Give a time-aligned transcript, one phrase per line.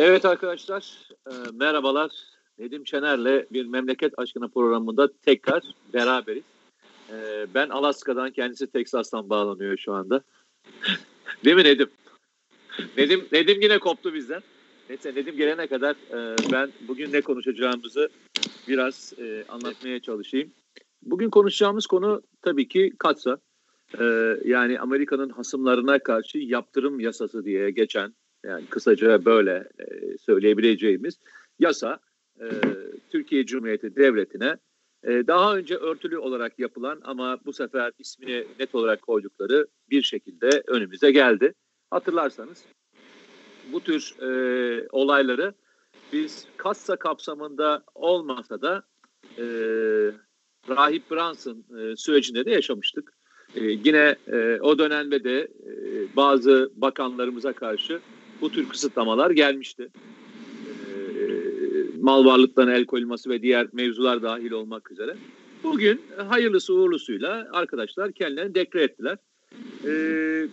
[0.00, 2.10] Evet arkadaşlar, e, merhabalar.
[2.58, 5.62] Nedim Şener'le bir memleket aşkına programında tekrar
[5.94, 6.42] beraberiz.
[7.10, 10.22] E, ben Alaska'dan, kendisi Teksas'tan bağlanıyor şu anda.
[11.44, 11.90] Değil mi Nedim?
[12.96, 14.42] Nedim, Nedim yine koptu bizden.
[14.88, 18.08] Neyse Nedim gelene kadar e, ben bugün ne konuşacağımızı
[18.68, 20.52] biraz e, anlatmaya çalışayım.
[21.02, 23.38] Bugün konuşacağımız konu tabii ki katsa.
[24.00, 24.04] E,
[24.44, 28.14] yani Amerika'nın hasımlarına karşı yaptırım yasası diye geçen
[28.48, 31.18] yani kısaca böyle e, söyleyebileceğimiz
[31.58, 31.98] yasa
[32.40, 32.46] e,
[33.10, 34.56] Türkiye Cumhuriyeti Devleti'ne
[35.04, 40.62] e, daha önce örtülü olarak yapılan ama bu sefer ismini net olarak koydukları bir şekilde
[40.66, 41.54] önümüze geldi.
[41.90, 42.64] Hatırlarsanız
[43.72, 45.54] bu tür e, olayları
[46.12, 48.82] biz kassa kapsamında olmasa da
[49.38, 49.44] e,
[50.68, 53.12] Rahip Brunson e, sürecinde de yaşamıştık.
[53.54, 58.00] E, yine e, o dönemde de e, bazı bakanlarımıza karşı
[58.40, 59.88] bu tür kısıtlamalar gelmişti.
[60.66, 60.92] E,
[62.00, 65.16] mal varlıklarına el koyulması ve diğer mevzular dahil olmak üzere.
[65.62, 69.18] Bugün hayırlısı uğurlusuyla arkadaşlar kendilerini dekre ettiler.
[69.84, 69.90] E,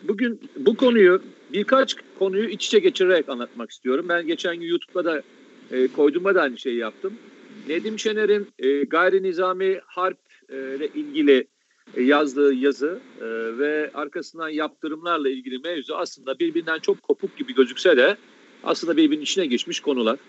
[0.08, 1.22] bugün bu konuyu
[1.54, 4.06] birkaç konuyu iç içe geçirerek anlatmak istiyorum.
[4.10, 5.22] Ben geçen gün YouTube'da da
[5.72, 7.14] e, koyduğumda da aynı şeyi yaptım.
[7.68, 10.18] Nedim Şener'in e, gayri nizami harp
[10.50, 11.48] e, ile ilgili
[11.98, 13.26] yazdığı yazı e,
[13.58, 18.18] ve arkasından yaptırımlarla ilgili mevzu aslında birbirinden çok kopuk gibi gözükse de
[18.64, 20.20] aslında birbirinin içine geçmiş konular.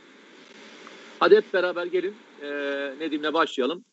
[1.21, 2.49] Hadi hep beraber gelin e,
[3.00, 3.84] Nedim'le başlayalım.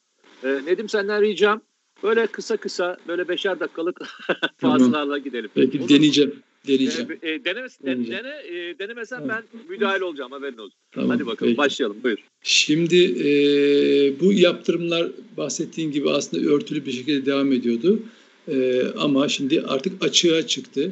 [0.43, 1.61] E, Nedim senden ricam
[2.03, 4.01] böyle kısa kısa böyle beşer dakikalık
[4.57, 5.49] fazlalarla gidelim.
[5.55, 6.43] Peki Olur deneyeceğim.
[6.67, 7.11] Deneyeceğim.
[7.21, 8.23] E, e, denemez, deneyeceğim.
[8.23, 9.37] Dene, e, denemesen tamam.
[9.53, 10.79] ben müdahil olacağım haberin olsun.
[10.91, 11.57] Tamam, Hadi bakalım peki.
[11.57, 12.17] başlayalım buyur.
[12.43, 13.29] Şimdi e,
[14.19, 17.99] bu yaptırımlar bahsettiğin gibi aslında örtülü bir şekilde devam ediyordu.
[18.47, 20.91] E, ama şimdi artık açığa çıktı.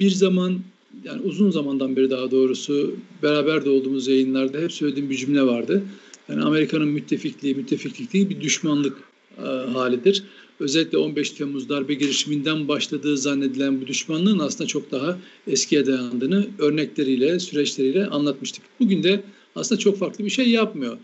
[0.00, 0.60] Bir zaman
[1.04, 5.82] yani uzun zamandan beri daha doğrusu beraber de olduğumuz yayınlarda hep söylediğim bir cümle vardı.
[6.28, 8.96] Yani Amerika'nın müttefikliği, müttefikliği bir düşmanlık
[9.38, 10.22] e, halidir.
[10.60, 17.40] Özellikle 15 Temmuz darbe girişiminden başladığı zannedilen bu düşmanlığın aslında çok daha eskiye dayandığını örnekleriyle,
[17.40, 18.62] süreçleriyle anlatmıştık.
[18.80, 19.22] Bugün de
[19.56, 20.98] aslında çok farklı bir şey yapmıyor.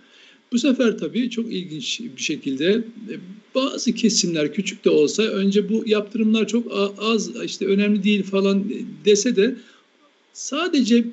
[0.53, 2.71] Bu sefer tabii çok ilginç bir şekilde
[3.11, 3.15] e,
[3.55, 8.65] bazı kesimler küçük de olsa önce bu yaptırımlar çok az işte önemli değil falan
[9.05, 9.57] dese de
[10.33, 11.05] sadece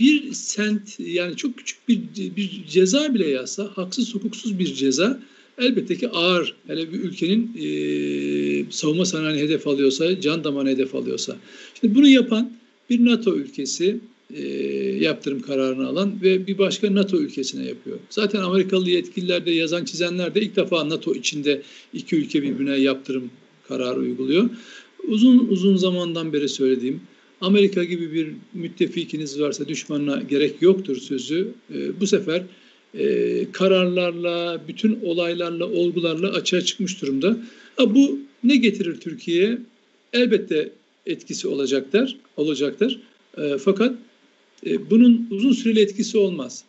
[0.00, 2.00] bir sent yani çok küçük bir,
[2.36, 5.20] bir ceza bile yazsa haksız hukuksuz bir ceza
[5.60, 6.54] elbette ki ağır.
[6.66, 11.36] Hele bir ülkenin e, savunma sanayini hedef alıyorsa, can damarını hedef alıyorsa.
[11.80, 12.52] Şimdi bunu yapan
[12.90, 14.00] bir NATO ülkesi
[14.34, 14.42] e,
[15.00, 17.98] yaptırım kararını alan ve bir başka NATO ülkesine yapıyor.
[18.10, 23.30] Zaten Amerikalı yetkililer de yazan çizenler de ilk defa NATO içinde iki ülke birbirine yaptırım
[23.68, 24.50] kararı uyguluyor.
[25.08, 27.00] Uzun uzun zamandan beri söylediğim
[27.40, 32.42] Amerika gibi bir müttefikiniz varsa düşmanına gerek yoktur sözü e, bu sefer
[32.98, 37.36] e, kararlarla, bütün olaylarla, olgularla açığa çıkmış durumda.
[37.76, 39.58] Ha, bu ne getirir Türkiye'ye?
[40.12, 40.70] Elbette
[41.06, 43.00] etkisi olacaktır, olacaktır.
[43.38, 43.94] E, fakat
[44.66, 46.64] e, bunun uzun süreli etkisi olmaz.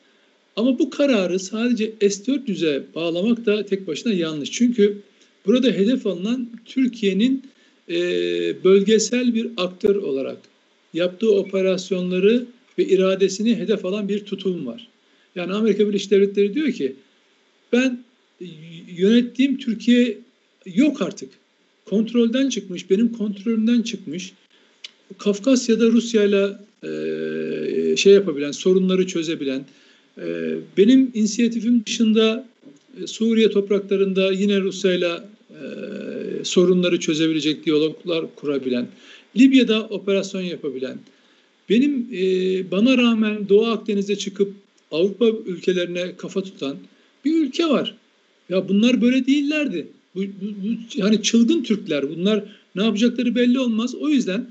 [0.56, 4.52] Ama bu kararı sadece S-400'e bağlamak da tek başına yanlış.
[4.52, 4.98] Çünkü
[5.46, 7.44] burada hedef alınan Türkiye'nin
[7.90, 7.96] e,
[8.64, 10.38] bölgesel bir aktör olarak
[10.94, 12.46] yaptığı operasyonları
[12.78, 14.88] ve iradesini hedef alan bir tutum var.
[15.36, 16.96] Yani Amerika Birleşik Devletleri diyor ki
[17.74, 18.04] ben
[18.98, 20.18] yönettiğim Türkiye
[20.66, 21.30] yok artık.
[21.86, 24.34] Kontrolden çıkmış, benim kontrolümden çıkmış.
[25.18, 26.58] Kafkasya'da Rusya ile
[27.98, 29.66] şey yapabilen, sorunları çözebilen,
[30.18, 32.48] e, benim inisiyatifim dışında
[33.04, 35.12] e, Suriye topraklarında yine Rusya ile
[36.44, 38.88] sorunları çözebilecek diyaloglar kurabilen,
[39.38, 40.98] Libya'da operasyon yapabilen,
[41.70, 42.22] benim e,
[42.72, 44.54] bana rağmen Doğu Akdeniz'e çıkıp
[44.92, 46.78] Avrupa ülkelerine kafa tutan
[47.26, 47.96] bir ülke var.
[48.50, 49.88] Ya bunlar böyle değillerdi.
[50.16, 52.10] Bu, bu, bu hani çılgın Türkler.
[52.10, 52.44] Bunlar
[52.76, 53.96] ne yapacakları belli olmaz.
[53.96, 54.50] O yüzden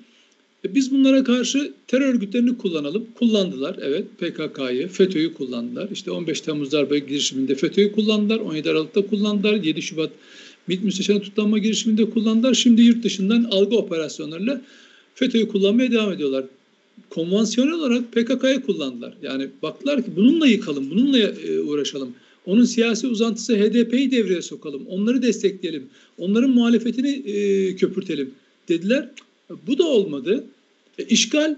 [0.64, 3.06] e, biz bunlara karşı terör örgütlerini kullanalım.
[3.14, 5.88] Kullandılar evet PKK'yı, FETÖ'yü kullandılar.
[5.92, 8.38] İşte 15 Temmuz darbe girişiminde FETÖ'yü kullandılar.
[8.38, 9.54] 17 Aralık'ta kullandılar.
[9.54, 10.10] 7 Şubat
[10.66, 12.54] MİT müsteşarı tutanma girişiminde kullandılar.
[12.54, 14.62] Şimdi yurt dışından algı operasyonlarıyla
[15.14, 16.44] FETÖ'yü kullanmaya devam ediyorlar
[17.10, 19.14] konvansiyonel olarak PKK'yı kullandılar.
[19.22, 22.14] Yani baktılar ki bununla yıkalım, bununla e, uğraşalım.
[22.46, 28.34] Onun siyasi uzantısı HDP'yi devreye sokalım, onları destekleyelim, onların muhalefetini e, köpürtelim
[28.68, 29.10] dediler.
[29.66, 30.44] Bu da olmadı.
[30.98, 31.56] E, işgal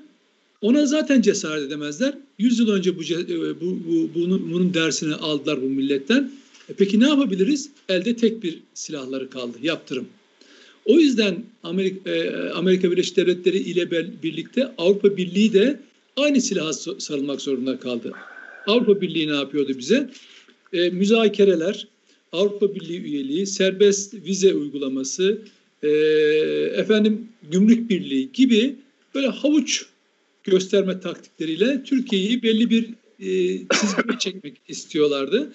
[0.63, 2.15] ona zaten cesaret edemezler.
[2.39, 6.33] Yüz yıl önce bu, e, bu, bu bunun, bunun dersini aldılar bu milletten.
[6.69, 7.71] E peki ne yapabiliriz?
[7.89, 10.07] Elde tek bir silahları kaldı, yaptırım.
[10.85, 13.91] O yüzden Amerika, e, Amerika Birleşik Devletleri ile
[14.23, 15.81] birlikte Avrupa Birliği de
[16.17, 18.13] aynı silaha sarılmak zorunda kaldı.
[18.67, 20.11] Avrupa Birliği ne yapıyordu bize?
[20.73, 21.89] E, müzakereler,
[22.33, 25.39] Avrupa Birliği üyeliği, serbest vize uygulaması,
[25.83, 25.89] e,
[26.77, 28.77] efendim gümrük birliği gibi
[29.15, 29.87] böyle havuç
[30.45, 32.85] gösterme taktikleriyle Türkiye'yi belli bir
[33.21, 35.53] e, çizgiye çekmek istiyorlardı.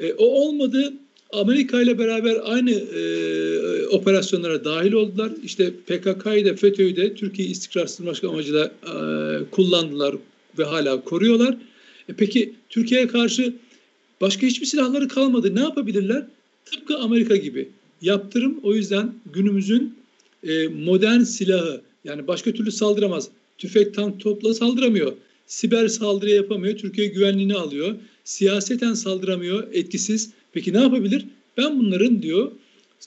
[0.00, 0.92] E, o olmadı.
[1.32, 5.32] Amerika ile beraber aynı e, operasyonlara dahil oldular.
[5.44, 8.94] İşte PKK'yı da FETÖ'yü de Türkiye istikrarsızlaştırmak amacıyla e,
[9.50, 10.14] kullandılar
[10.58, 11.56] ve hala koruyorlar.
[12.08, 13.54] E, peki Türkiye'ye karşı
[14.20, 15.54] başka hiçbir silahları kalmadı.
[15.54, 16.26] Ne yapabilirler?
[16.64, 17.68] Tıpkı Amerika gibi.
[18.02, 19.94] Yaptırım o yüzden günümüzün
[20.44, 23.28] e, modern silahı yani başka türlü saldıramaz.
[23.58, 25.12] Tüfek, tank, topla saldıramıyor.
[25.46, 26.76] Siber saldırı yapamıyor.
[26.76, 27.94] Türkiye güvenliğini alıyor.
[28.24, 29.68] Siyaseten saldıramıyor.
[29.72, 30.30] Etkisiz.
[30.52, 31.24] Peki ne yapabilir?
[31.56, 32.52] Ben bunların diyor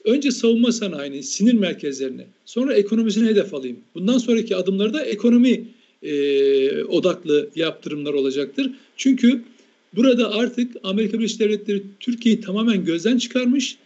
[0.06, 3.78] önce savunma sanayini, sinir merkezlerini, sonra ekonomisine hedef alayım.
[3.96, 5.66] Bundan sonraki adımları da ekonomi
[6.04, 8.72] e, odaklı yaptırımlar olacaktır.
[8.98, 9.42] Çünkü
[9.96, 13.78] burada artık Amerika Birleşik Devletleri Türkiye'yi tamamen gözden çıkarmış,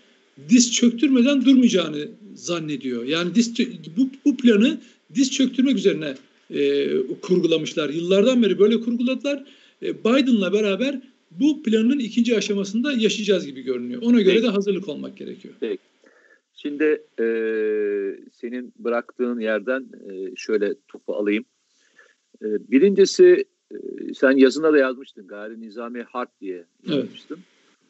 [0.50, 3.06] diz çöktürmeden durmayacağını zannediyor.
[3.06, 3.54] Yani diz,
[3.98, 4.78] bu, bu planı
[5.16, 6.16] diz çöktürmek üzerine
[6.54, 6.90] e,
[7.22, 7.90] kurgulamışlar.
[7.90, 9.44] Yıllardan beri böyle kurguladılar.
[9.84, 11.02] E, Biden'la beraber
[11.40, 14.02] bu planın ikinci aşamasında yaşayacağız gibi görünüyor.
[14.02, 15.54] Ona göre de hazırlık olmak gerekiyor.
[15.60, 15.84] Peki.
[16.54, 16.84] Şimdi
[17.20, 17.26] e,
[18.34, 21.46] senin bıraktığın yerden e, şöyle topu alayım.
[22.42, 23.78] E, birincisi e,
[24.14, 27.40] sen yazına da yazmıştın gayri nizami harp diye yazmıştın.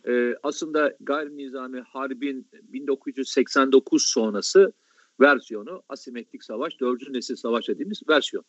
[0.06, 0.34] Evet.
[0.36, 4.72] E, aslında gayri nizami harbin 1989 sonrası
[5.20, 8.44] versiyonu asimetrik savaş, dördüncü nesil savaş dediğimiz versiyon.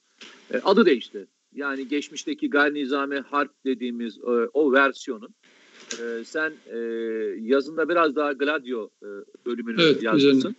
[0.55, 1.27] E, adı değişti.
[1.55, 5.35] Yani geçmişteki gayri nizami harp dediğimiz e, o versiyonun
[5.93, 6.79] e, sen e,
[7.41, 9.09] yazında biraz daha Gladio e,
[9.47, 10.57] bölümünü evet, yazmışsın.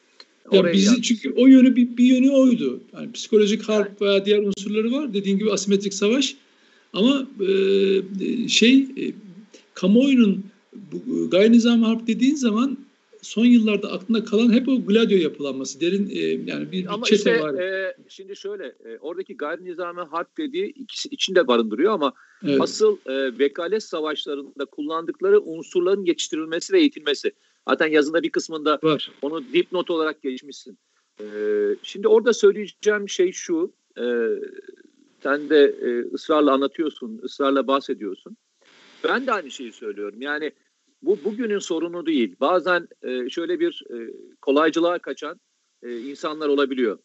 [0.51, 1.01] Ya bizi yazmışsın.
[1.01, 2.81] çünkü o yönü bir, bir yönü oydu.
[2.93, 5.13] Yani psikolojik harp veya diğer unsurları var.
[5.13, 6.35] Dediğin gibi asimetrik savaş.
[6.93, 9.13] Ama e, şey e,
[9.73, 10.43] kamuoyunun
[10.91, 12.77] bu, gayri nizami harp dediğin zaman
[13.21, 15.81] son yıllarda aklında kalan hep o Gladio yapılanması.
[15.81, 17.53] Derin e, yani bir, ama çete işte, var.
[17.53, 22.13] E, şimdi şöyle e, oradaki gayri nizami harp dediği ikisi içinde barındırıyor ama
[22.43, 22.61] evet.
[22.61, 27.31] asıl e, vekalet savaşlarında kullandıkları unsurların yetiştirilmesi ve eğitilmesi.
[27.69, 29.11] Zaten yazında bir kısmında var.
[29.21, 30.77] onu dipnot olarak geçmişsin.
[31.21, 31.25] E,
[31.83, 33.73] şimdi orada söyleyeceğim şey şu.
[33.97, 34.05] E,
[35.23, 38.37] sen de e, ısrarla anlatıyorsun, ısrarla bahsediyorsun.
[39.03, 40.21] Ben de aynı şeyi söylüyorum.
[40.21, 40.51] Yani
[41.01, 42.35] bu bugünün sorunu değil.
[42.39, 45.39] Bazen e, şöyle bir e, kolaycılığa kaçan
[45.83, 46.99] e, insanlar olabiliyor.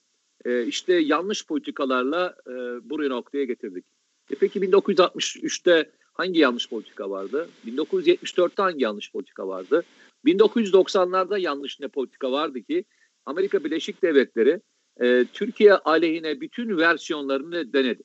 [0.44, 2.52] E, işte yanlış politikalarla e,
[2.90, 3.84] buraya noktaya getirdik.
[4.30, 7.48] E peki 1963'te hangi yanlış politika vardı?
[7.66, 9.84] 1974'te hangi yanlış politika vardı?
[10.24, 12.84] 1990'larda yanlış ne politika vardı ki
[13.26, 14.60] Amerika Birleşik Devletleri
[15.00, 18.02] e, Türkiye aleyhine bütün versiyonlarını denedi.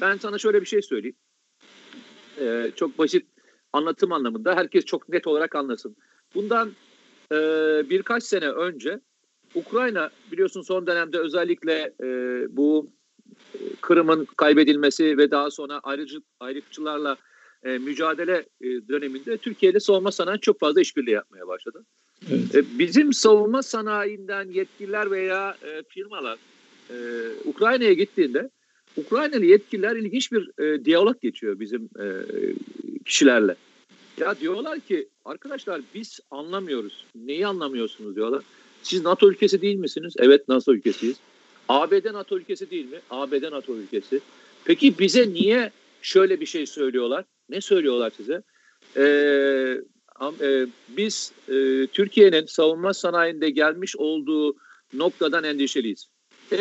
[0.00, 1.16] Ben sana şöyle bir şey söyleyeyim.
[2.40, 3.33] E, çok basit
[3.74, 5.96] anlatım anlamında herkes çok net olarak anlasın.
[6.34, 6.72] Bundan
[7.32, 7.36] e,
[7.90, 9.00] birkaç sene önce
[9.54, 12.06] Ukrayna biliyorsun son dönemde özellikle e,
[12.56, 12.90] bu
[13.54, 17.16] e, Kırım'ın kaybedilmesi ve daha sonra ayrıcı, ayrıkçılarla
[17.64, 21.84] e, mücadele e, döneminde Türkiye'de savunma sanayi çok fazla işbirliği yapmaya başladı.
[22.30, 22.54] Evet.
[22.54, 26.38] E, bizim savunma sanayinden yetkililer veya e, firmalar
[26.90, 26.96] e,
[27.44, 28.50] Ukrayna'ya gittiğinde
[28.96, 32.04] Ukraynalı yetkililer ilginç bir e, diyalog geçiyor bizim e,
[33.04, 33.56] kişilerle.
[34.18, 37.04] Ya diyorlar ki arkadaşlar biz anlamıyoruz.
[37.14, 38.42] Neyi anlamıyorsunuz diyorlar.
[38.82, 40.14] Siz NATO ülkesi değil misiniz?
[40.18, 41.16] Evet NATO ülkesiyiz.
[41.68, 43.00] ABD NATO ülkesi değil mi?
[43.10, 44.20] ABD NATO ülkesi.
[44.64, 45.70] Peki bize niye
[46.02, 47.24] şöyle bir şey söylüyorlar?
[47.48, 48.42] Ne söylüyorlar size?
[48.96, 49.02] Ee,
[50.40, 54.56] e, biz e, Türkiye'nin savunma sanayinde gelmiş olduğu
[54.92, 56.08] noktadan endişeliyiz.
[56.52, 56.56] E,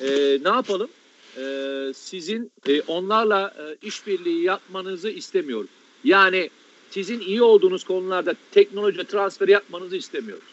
[0.00, 0.88] e ne yapalım?
[1.36, 5.70] E, sizin e, onlarla e, işbirliği yapmanızı istemiyoruz.
[6.04, 6.50] Yani
[6.90, 10.44] sizin iyi olduğunuz konularda teknoloji transferi yapmanızı istemiyoruz.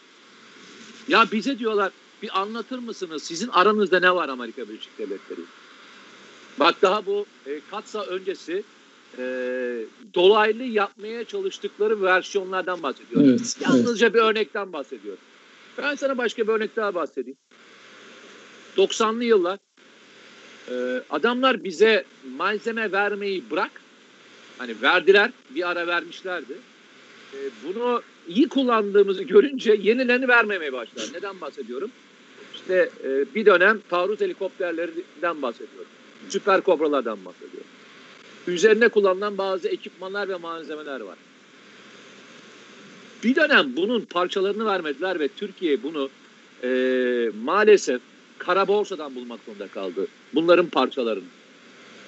[1.08, 5.40] Ya bize diyorlar bir anlatır mısınız sizin aranızda ne var Amerika Birleşik Devletleri?
[6.60, 8.62] Bak daha bu e, Katsa öncesi
[9.18, 9.24] e,
[10.14, 13.28] dolaylı yapmaya çalıştıkları versiyonlardan bahsediyorum.
[13.30, 14.14] Evet, Yalnızca evet.
[14.14, 15.22] bir örnekten bahsediyorum.
[15.78, 17.38] Ben sana başka bir örnek daha bahsedeyim.
[18.76, 19.58] 90'lı yıllar
[20.70, 22.04] ee, adamlar bize
[22.36, 23.70] malzeme vermeyi bırak.
[24.58, 26.52] Hani verdiler, bir ara vermişlerdi.
[27.34, 31.04] Ee, bunu iyi kullandığımızı görünce yenilerini vermemeye başlar.
[31.14, 31.90] Neden bahsediyorum?
[32.54, 35.90] İşte e, bir dönem taarruz helikopterlerinden bahsediyorum.
[36.28, 37.70] Süper kobralardan bahsediyorum.
[38.46, 41.16] Üzerine kullanılan bazı ekipmanlar ve malzemeler var.
[43.24, 46.10] Bir dönem bunun parçalarını vermediler ve Türkiye bunu
[46.64, 46.68] e,
[47.44, 48.00] maalesef
[48.44, 50.06] kara borsadan bulmak zorunda kaldı.
[50.34, 51.24] Bunların parçalarını.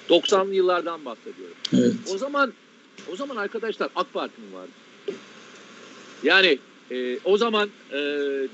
[0.09, 1.55] 90'lı yıllardan bahsediyorum.
[1.73, 1.93] Evet.
[2.13, 2.53] O zaman
[3.11, 4.71] o zaman arkadaşlar AK Parti mi vardı?
[6.23, 6.59] Yani
[6.91, 7.99] e, o zaman e,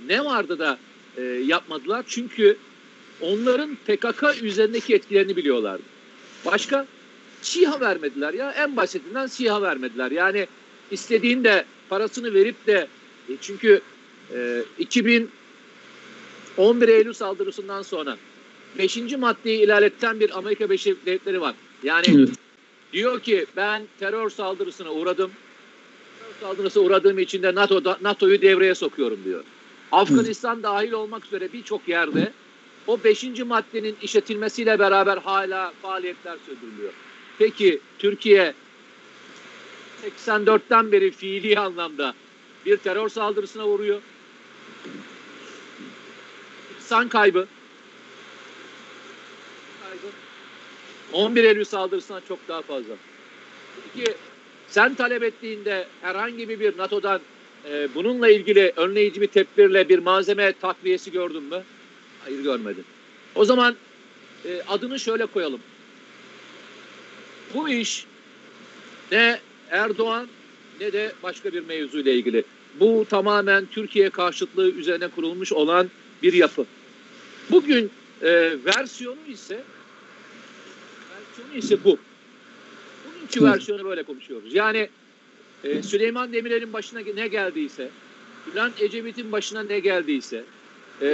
[0.08, 0.78] ne vardı da
[1.18, 2.06] e, yapmadılar?
[2.08, 2.58] Çünkü
[3.22, 5.84] onların PKK üzerindeki etkilerini biliyorlardı.
[6.46, 6.88] Başka
[7.42, 8.52] SİHA vermediler ya.
[8.52, 10.12] En basitinden SİHA vermediler.
[10.12, 10.48] Yani
[10.92, 12.88] istediğinde parasını verip de
[13.30, 13.82] e, çünkü
[14.34, 14.64] e,
[16.52, 18.18] 2011 Eylül saldırısından sonra
[18.78, 18.98] 5.
[18.98, 21.56] maddeyi ilerletten bir Amerika Birleşik Devletleri var.
[21.84, 22.30] Yani Evet.
[22.94, 25.32] diyor ki ben terör saldırısına uğradım.
[26.20, 29.44] Terör saldırısına uğradığım için de NATO NATO'yu devreye sokuyorum diyor.
[29.92, 32.32] Afganistan dahil olmak üzere birçok yerde
[32.88, 33.24] o 5.
[33.46, 36.94] maddenin işletilmesiyle beraber hala faaliyetler sürdürülüyor.
[37.40, 38.54] Peki Türkiye
[40.26, 42.14] 84'ten beri fiili anlamda
[42.66, 44.02] bir terör saldırısına uğruyor.
[46.92, 47.10] Kaybı.
[49.84, 50.14] kaybı.
[51.14, 52.94] 11 Eylül saldırısından çok daha fazla.
[53.94, 54.14] Peki
[54.68, 57.22] sen talep ettiğinde herhangi bir NATO'dan
[57.70, 61.64] e, bununla ilgili önleyici bir tedbirle bir malzeme takviyesi gördün mü?
[62.24, 62.84] Hayır görmedim.
[63.36, 63.76] O zaman
[64.46, 65.60] e, adını şöyle koyalım.
[67.54, 68.06] Bu iş
[69.12, 70.28] ne Erdoğan
[70.80, 72.44] ne de başka bir mevzuyla ilgili.
[72.80, 75.90] Bu tamamen Türkiye karşıtlığı üzerine kurulmuş olan
[76.24, 76.66] bir yapı.
[77.50, 79.64] Bugün e, versiyonu ise
[81.10, 81.98] versiyonu ise bu.
[83.06, 84.54] Bugünkü versiyonu böyle konuşuyoruz.
[84.54, 84.90] Yani
[85.64, 87.90] e, Süleyman Demirel'in başına ne geldiyse,
[88.48, 90.44] Bülent Ecevit'in başına ne geldiyse,
[91.02, 91.08] e,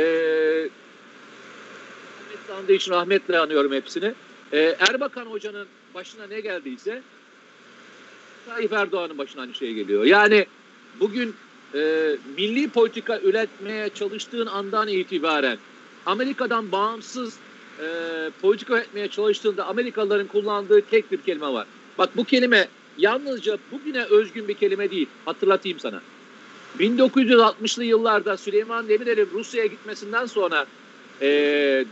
[2.48, 4.13] rahmetli andığı için rahmetle anıyorum hepsini.
[4.51, 7.01] E, Erbakan Hoca'nın başına ne geldiyse
[8.46, 10.05] Tayyip Erdoğan'ın başına aynı şey geliyor.
[10.05, 10.46] Yani
[11.00, 11.36] bugün
[11.74, 15.57] e, milli politika üretmeye çalıştığın andan itibaren
[16.07, 17.33] Amerika'dan bağımsız
[17.79, 17.85] e,
[18.41, 21.67] politika üretmeye çalıştığında Amerikalıların kullandığı tek bir kelime var.
[21.97, 25.07] Bak bu kelime yalnızca bugüne özgün bir kelime değil.
[25.25, 26.01] Hatırlatayım sana.
[26.79, 30.65] 1960'lı yıllarda Süleyman Demirel'in Rusya'ya gitmesinden sonra
[31.21, 31.27] e,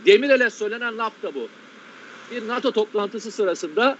[0.06, 1.48] Demirel'e söylenen laf da bu.
[2.30, 3.98] Bir NATO toplantısı sırasında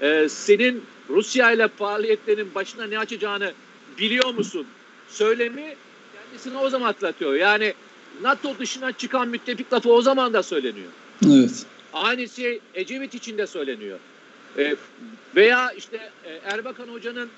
[0.00, 3.52] e, senin Rusya ile faaliyetlerin başına ne açacağını
[3.98, 4.66] biliyor musun?
[5.08, 5.74] Söylemi
[6.14, 7.34] kendisine o zaman hatırlatıyor.
[7.34, 7.74] Yani
[8.22, 10.90] NATO dışına çıkan müttefik lafı o zaman da söyleniyor.
[11.26, 11.66] Evet.
[11.92, 13.98] Aynı şey Ecevit için de söyleniyor.
[14.58, 14.76] E,
[15.36, 17.28] veya işte e, Erbakan Hoca'nın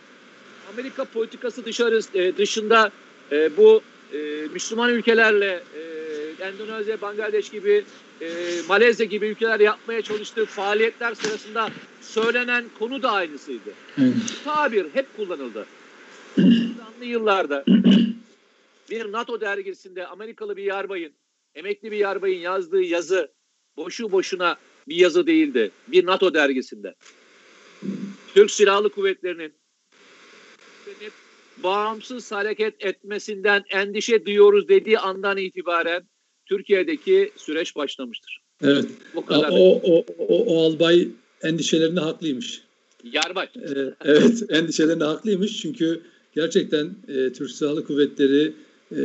[0.73, 2.91] Amerika politikası dışarı e, dışında
[3.33, 3.83] e, bu
[4.13, 4.19] e,
[4.53, 7.85] Müslüman ülkelerle e, Endonezya, Bangladeş gibi
[8.21, 8.27] e,
[8.69, 11.69] Malezya gibi ülkeler yapmaya çalıştığı faaliyetler sırasında
[12.01, 13.71] söylenen konu da aynısıydı.
[13.99, 14.15] evet.
[14.45, 15.67] Tabir hep kullanıldı.
[16.39, 17.65] 90'lı yıllarda
[18.91, 21.13] bir NATO dergisinde Amerikalı bir yarbayın,
[21.55, 23.33] emekli bir yarbayın yazdığı yazı
[23.77, 24.57] boşu boşuna
[24.89, 25.71] bir yazı değildi.
[25.89, 26.95] Bir NATO dergisinde.
[28.35, 29.53] Türk Silahlı Kuvvetleri'nin
[31.63, 36.09] bağımsız hareket etmesinden endişe duyuyoruz dediği andan itibaren
[36.47, 38.41] Türkiye'deki süreç başlamıştır.
[38.65, 38.85] Evet.
[39.15, 39.49] O, kadar.
[39.53, 41.09] o, o, o albay
[41.43, 42.63] endişelerinde haklıymış.
[43.05, 43.49] Yarbay.
[43.57, 46.01] Ee, evet, endişelerinde haklıymış çünkü
[46.35, 48.53] gerçekten e, Türk Silahlı Kuvvetleri
[48.93, 49.01] e,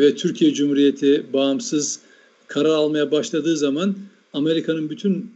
[0.00, 2.00] ve Türkiye Cumhuriyeti bağımsız
[2.46, 3.96] karar almaya başladığı zaman
[4.32, 5.30] Amerika'nın bütün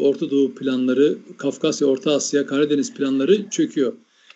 [0.00, 3.92] Orta Doğu planları, Kafkasya, Orta Asya, Karadeniz planları çöküyor.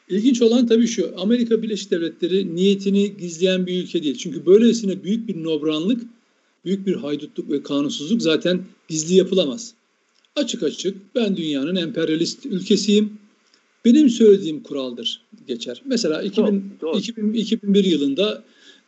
[0.08, 4.16] İlginç olan tabii şu, Amerika Birleşik Devletleri niyetini gizleyen bir ülke değil.
[4.16, 6.02] Çünkü böylesine büyük bir nobranlık,
[6.64, 9.74] büyük bir haydutluk ve kanunsuzluk zaten gizli yapılamaz.
[10.36, 13.12] Açık açık ben dünyanın emperyalist ülkesiyim.
[13.84, 15.82] Benim söylediğim kuraldır geçer.
[15.84, 16.98] Mesela 2000, Doğru, doğru.
[16.98, 18.44] 2000 2001 yılında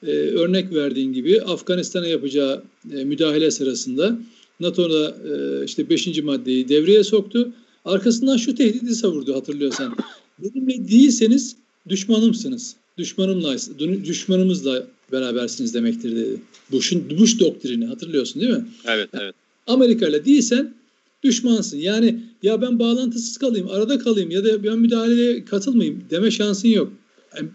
[0.07, 2.63] e, örnek verdiğin gibi Afganistan'a yapacağı
[2.97, 4.19] e, müdahale sırasında
[4.61, 6.23] NATO'da e, işte 5.
[6.23, 7.53] maddeyi devreye soktu.
[7.85, 9.97] Arkasından şu tehdidi savurdu hatırlıyorsan.
[10.39, 11.57] Benimle değilseniz
[11.89, 12.77] düşmanımsınız.
[12.99, 13.57] Düşmanımla,
[14.05, 16.41] düşmanımızla berabersiniz demektir dedi.
[16.73, 18.65] Bush'un Bush doktrini hatırlıyorsun değil mi?
[18.89, 19.35] Evet, evet.
[19.67, 20.75] Amerika ile değilsen
[21.23, 21.79] düşmansın.
[21.79, 26.93] Yani ya ben bağlantısız kalayım, arada kalayım ya da ben müdahaleye katılmayayım deme şansın yok.
[27.37, 27.49] Yani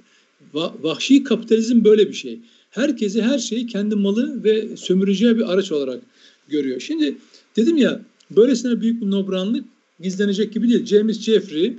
[0.55, 2.39] vahşi kapitalizm böyle bir şey.
[2.69, 6.01] Herkesi her şeyi kendi malı ve sömüreceği bir araç olarak
[6.49, 6.79] görüyor.
[6.79, 7.15] Şimdi
[7.55, 9.65] dedim ya böylesine büyük bir nobranlık
[9.99, 10.85] gizlenecek gibi değil.
[10.85, 11.73] James Jeffrey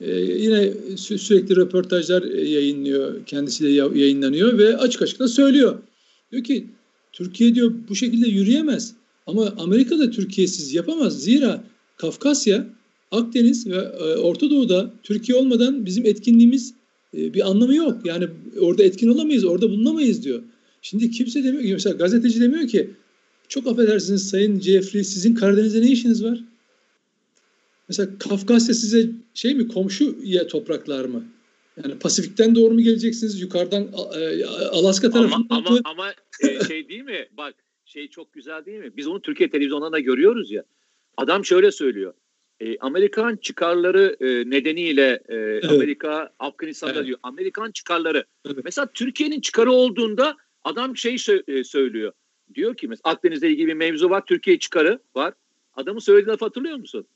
[0.00, 0.62] e, yine
[0.94, 5.78] sü- sürekli röportajlar e, yayınlıyor, kendisiyle ya- yayınlanıyor ve açık açık da söylüyor.
[6.32, 6.66] Diyor ki
[7.12, 8.94] Türkiye diyor bu şekilde yürüyemez.
[9.26, 11.22] Ama Amerika da Türkiye'siz yapamaz.
[11.24, 11.64] Zira
[11.96, 12.66] Kafkasya,
[13.10, 16.74] Akdeniz ve e, Orta Doğu'da Türkiye olmadan bizim etkinliğimiz
[17.16, 18.06] e, bir anlamı yok.
[18.06, 18.28] Yani
[18.60, 20.42] orada etkin olamayız, orada bulunamayız diyor.
[20.82, 22.90] Şimdi kimse demiyor ki, mesela gazeteci demiyor ki
[23.48, 26.40] çok affedersiniz Sayın Jeffrey sizin Karadeniz'de ne işiniz var?
[27.88, 31.24] Mesela Kafkasya size şey mi komşu ya topraklar mı?
[31.84, 33.40] Yani Pasifik'ten doğru mu geleceksiniz?
[33.40, 36.12] Yukarıdan e, Alaska tarafından ama, ama, ama
[36.42, 37.28] e, şey değil mi?
[37.36, 38.96] Bak şey çok güzel değil mi?
[38.96, 40.64] Biz onu Türkiye televizyonlarında da görüyoruz ya.
[41.16, 42.14] Adam şöyle söylüyor.
[42.60, 45.70] E, Amerikan çıkarları e, nedeniyle e, evet.
[45.70, 47.06] Amerika Afganistan'da evet.
[47.06, 47.18] diyor.
[47.22, 48.24] Amerikan çıkarları.
[48.46, 48.58] Evet.
[48.64, 52.12] Mesela Türkiye'nin çıkarı olduğunda adam şey sö- e, söylüyor.
[52.54, 54.24] Diyor ki mesela Akdeniz'le ilgili bir mevzu var.
[54.26, 55.34] Türkiye çıkarı var.
[55.74, 57.06] Adamın söylediği lafı hatırlıyor musun?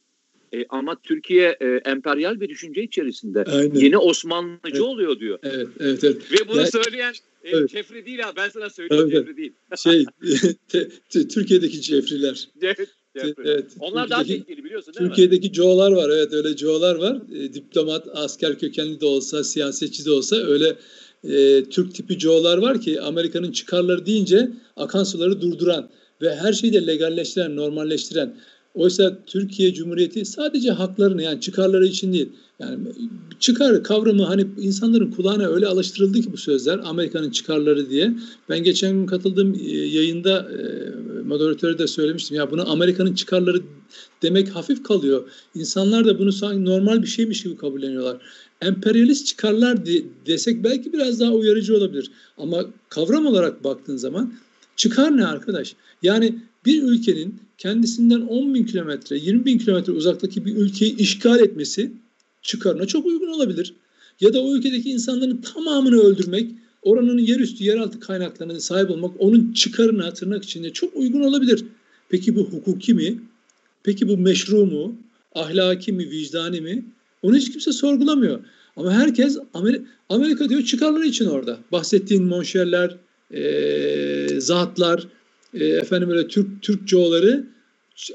[0.55, 3.45] E, ama Türkiye e, emperyal bir düşünce içerisinde.
[3.45, 3.75] Aynen.
[3.75, 4.81] Yeni Osmanlıcı evet.
[4.81, 5.39] oluyor diyor.
[5.43, 6.33] Evet, evet, evet.
[6.33, 7.13] Ve bunu yani, söyleyen
[7.45, 7.71] e, evet.
[7.71, 8.33] Cefri değil ha.
[8.37, 9.13] Ben sana söyleyeyim evet.
[9.13, 9.53] Cefri değil.
[9.77, 10.05] Şey,
[10.69, 12.49] te, te, Türkiye'deki Cefriler.
[12.63, 12.89] Evet.
[13.14, 13.64] Evet.
[13.81, 15.54] Onlar daha tehlikeli biliyorsun değil Türkiye'deki mi?
[15.54, 16.11] Joe'lar var.
[16.11, 17.19] Evet öyle Joe'lar var.
[17.35, 20.76] E, diplomat, asker kökenli de olsa, siyasetçi de olsa öyle
[21.25, 25.90] e, Türk tipi Joe'lar var ki Amerika'nın çıkarları deyince akan suları durduran
[26.23, 28.37] ve her şeyi de legalleştiren, normalleştiren.
[28.75, 32.29] Oysa Türkiye Cumhuriyeti sadece haklarını yani çıkarları için değil.
[32.59, 32.79] Yani
[33.41, 38.14] çıkar kavramı hani insanların kulağına öyle alıştırıldı ki bu sözler Amerika'nın çıkarları diye.
[38.49, 40.62] Ben geçen gün katıldığım e, yayında e,
[41.25, 42.37] moderatöre de söylemiştim.
[42.37, 43.61] Ya bunu Amerika'nın çıkarları
[44.23, 45.29] demek hafif kalıyor.
[45.55, 48.17] İnsanlar da bunu sanki normal bir şeymiş gibi kabulleniyorlar.
[48.61, 52.11] Emperyalist çıkarlar de, desek belki biraz daha uyarıcı olabilir.
[52.38, 54.35] Ama kavram olarak baktığın zaman
[54.76, 55.75] çıkar ne arkadaş?
[56.02, 61.93] Yani bir ülkenin kendisinden 10 bin kilometre, 20 bin kilometre uzaktaki bir ülkeyi işgal etmesi
[62.43, 63.75] çıkarına çok uygun olabilir.
[64.21, 66.51] Ya da o ülkedeki insanların tamamını öldürmek,
[66.83, 71.65] oranın yerüstü, yeraltı kaynaklarına sahip olmak onun çıkarına tırnak içinde çok uygun olabilir.
[72.09, 73.21] Peki bu hukuki mi?
[73.83, 74.97] Peki bu meşru mu?
[75.35, 76.85] Ahlaki mi, vicdani mi?
[77.23, 78.41] Onu hiç kimse sorgulamıyor.
[78.77, 81.59] Ama herkes Amerika, Amerika diyor çıkarları için orada.
[81.73, 82.97] Bahsettiğin monşerler,
[83.31, 85.07] e, zatlar,
[85.54, 87.45] e, efendim öyle Türk Türk Joe'ları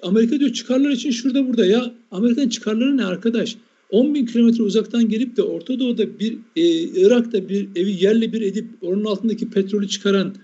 [0.01, 1.65] Amerika diyor çıkarlar için şurada burada.
[1.65, 3.55] Ya Amerika'nın çıkarları ne arkadaş?
[3.89, 8.41] 10 bin kilometre uzaktan gelip de Orta Doğu'da bir e, Irak'ta bir evi yerle bir
[8.41, 10.35] edip onun altındaki petrolü çıkaran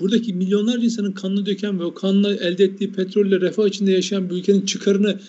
[0.00, 4.34] buradaki milyonlarca insanın kanını döken ve o kanla elde ettiği petrolle refah içinde yaşayan bir
[4.34, 5.20] ülkenin çıkarını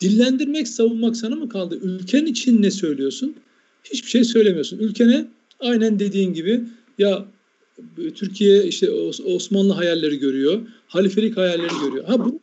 [0.00, 1.78] dillendirmek, savunmak sana mı kaldı?
[1.82, 3.34] Ülkenin için ne söylüyorsun?
[3.84, 4.78] Hiçbir şey söylemiyorsun.
[4.78, 5.26] Ülkene
[5.60, 6.60] aynen dediğin gibi
[6.98, 7.24] ya
[8.14, 8.90] Türkiye işte
[9.24, 12.04] Osmanlı hayalleri görüyor, halifelik hayalleri görüyor.
[12.04, 12.40] Ha bunun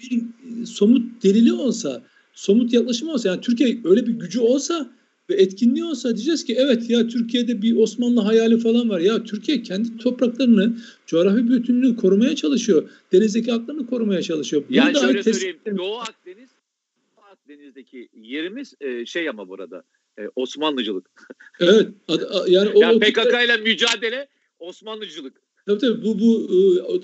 [0.00, 0.22] bir
[0.66, 2.02] somut delili olsa,
[2.34, 4.90] somut yaklaşımı olsa yani Türkiye öyle bir gücü olsa
[5.30, 9.00] ve etkinliği olsa diyeceğiz ki evet ya Türkiye'de bir Osmanlı hayali falan var.
[9.00, 12.90] Ya Türkiye kendi topraklarını, coğrafi bütünlüğünü korumaya çalışıyor.
[13.12, 14.62] Denizdeki haklarını korumaya çalışıyor.
[14.68, 15.58] Bunu yani şöyle söyleyeyim.
[15.78, 16.48] Doğu Akdeniz,
[17.16, 19.82] Doğu Akdeniz'deki yerimiz e, şey ama burada
[20.18, 21.10] e, Osmanlıcılık.
[21.60, 21.88] Evet.
[22.48, 25.42] yani o, yani PKK ile mücadele Osmanlıcılık.
[25.66, 26.48] Tabii tabii bu, bu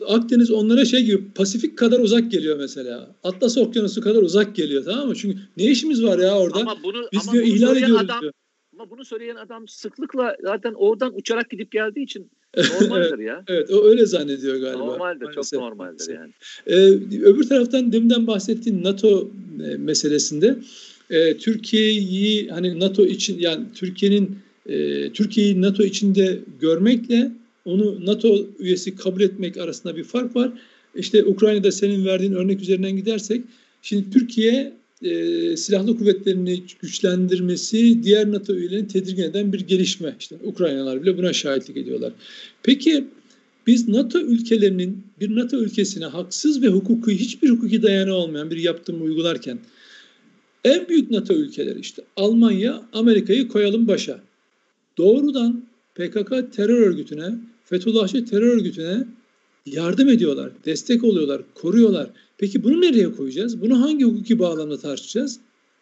[0.00, 3.16] e, Akdeniz onlara şey gibi Pasifik kadar uzak geliyor mesela.
[3.22, 5.14] Atlas Okyanusu kadar uzak geliyor tamam mı?
[5.14, 6.60] Çünkü ne işimiz var ya orada?
[6.60, 8.32] Ama bunu, Biz ama diyor, bunu ihlal ediyoruz adam, diyor.
[8.74, 12.30] Ama bunu söyleyen adam sıklıkla zaten oradan uçarak gidip geldiği için
[12.80, 13.44] normaldir ya.
[13.46, 14.78] evet o öyle zannediyor galiba.
[14.78, 15.50] Normaldir maalesef.
[15.50, 16.32] çok normaldir yani.
[16.66, 16.74] Ee,
[17.22, 19.30] öbür taraftan deminden bahsettiğin NATO
[19.64, 20.58] e, meselesinde
[21.10, 27.32] e, Türkiye'yi hani NATO için yani Türkiye'nin e, Türkiye'yi NATO içinde görmekle
[27.64, 30.50] onu NATO üyesi kabul etmek arasında bir fark var.
[30.94, 33.42] İşte Ukrayna'da senin verdiğin örnek üzerinden gidersek,
[33.82, 34.72] şimdi Türkiye
[35.02, 40.16] e, silahlı kuvvetlerini güçlendirmesi diğer NATO üyelerini tedirgin eden bir gelişme.
[40.20, 42.12] İşte Ukraynalar bile buna şahitlik ediyorlar.
[42.62, 43.04] Peki
[43.66, 49.04] biz NATO ülkelerinin bir NATO ülkesine haksız ve hukuki hiçbir hukuki dayanağı olmayan bir yaptırımı
[49.04, 49.58] uygularken
[50.64, 54.20] en büyük NATO ülkeleri işte Almanya, Amerika'yı koyalım başa.
[54.98, 59.04] Doğrudan PKK terör örgütüne Fethullahçı terör örgütüne
[59.66, 62.10] yardım ediyorlar, destek oluyorlar, koruyorlar.
[62.38, 63.60] Peki bunu nereye koyacağız?
[63.60, 65.40] Bunu hangi hukuki bağlamda tartışacağız?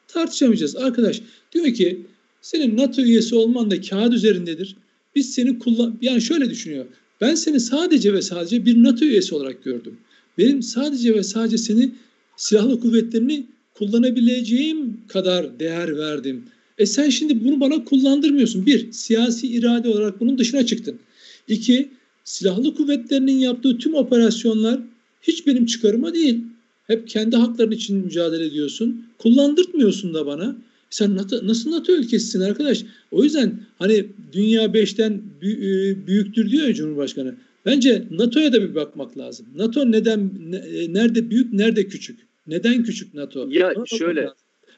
[0.08, 0.76] Tartışamayacağız.
[0.76, 1.20] Arkadaş
[1.52, 2.06] diyor ki
[2.40, 4.76] senin NATO üyesi olman da kağıt üzerindedir.
[5.14, 5.98] Biz seni kullan...
[6.02, 6.84] Yani şöyle düşünüyor.
[7.20, 9.96] Ben seni sadece ve sadece bir NATO üyesi olarak gördüm.
[10.38, 11.92] Benim sadece ve sadece seni
[12.36, 16.44] silahlı kuvvetlerini kullanabileceğim kadar değer verdim.
[16.78, 18.66] E sen şimdi bunu bana kullandırmıyorsun.
[18.66, 20.98] Bir, siyasi irade olarak bunun dışına çıktın.
[21.48, 21.88] İki,
[22.24, 24.80] silahlı kuvvetlerinin yaptığı tüm operasyonlar
[25.22, 26.44] hiç benim çıkarıma değil.
[26.86, 29.06] Hep kendi hakların için mücadele ediyorsun.
[29.18, 30.56] Kullandırtmıyorsun da bana.
[30.90, 32.84] Sen NATO, nasıl NATO ülkesisin arkadaş?
[33.10, 37.34] O yüzden hani dünya beşten e, büyüktür diyor ya Cumhurbaşkanı.
[37.66, 39.46] Bence NATO'ya da bir bakmak lazım.
[39.56, 42.18] NATO neden e, nerede büyük, nerede küçük?
[42.46, 43.48] Neden küçük NATO?
[43.50, 44.28] Ya Ona şöyle.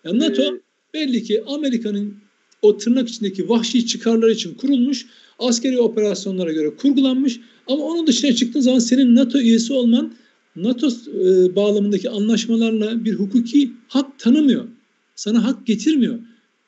[0.05, 0.61] Yani NATO e,
[0.95, 2.15] belli ki Amerika'nın
[2.63, 5.07] o tırnak içindeki vahşi çıkarlar için kurulmuş
[5.39, 10.13] askeri operasyonlara göre kurgulanmış ama onun dışına çıktığın zaman senin NATO üyesi olman
[10.57, 14.65] NATO e, bağlamındaki anlaşmalarla bir hukuki hak tanımıyor.
[15.17, 16.19] sana hak getirmiyor.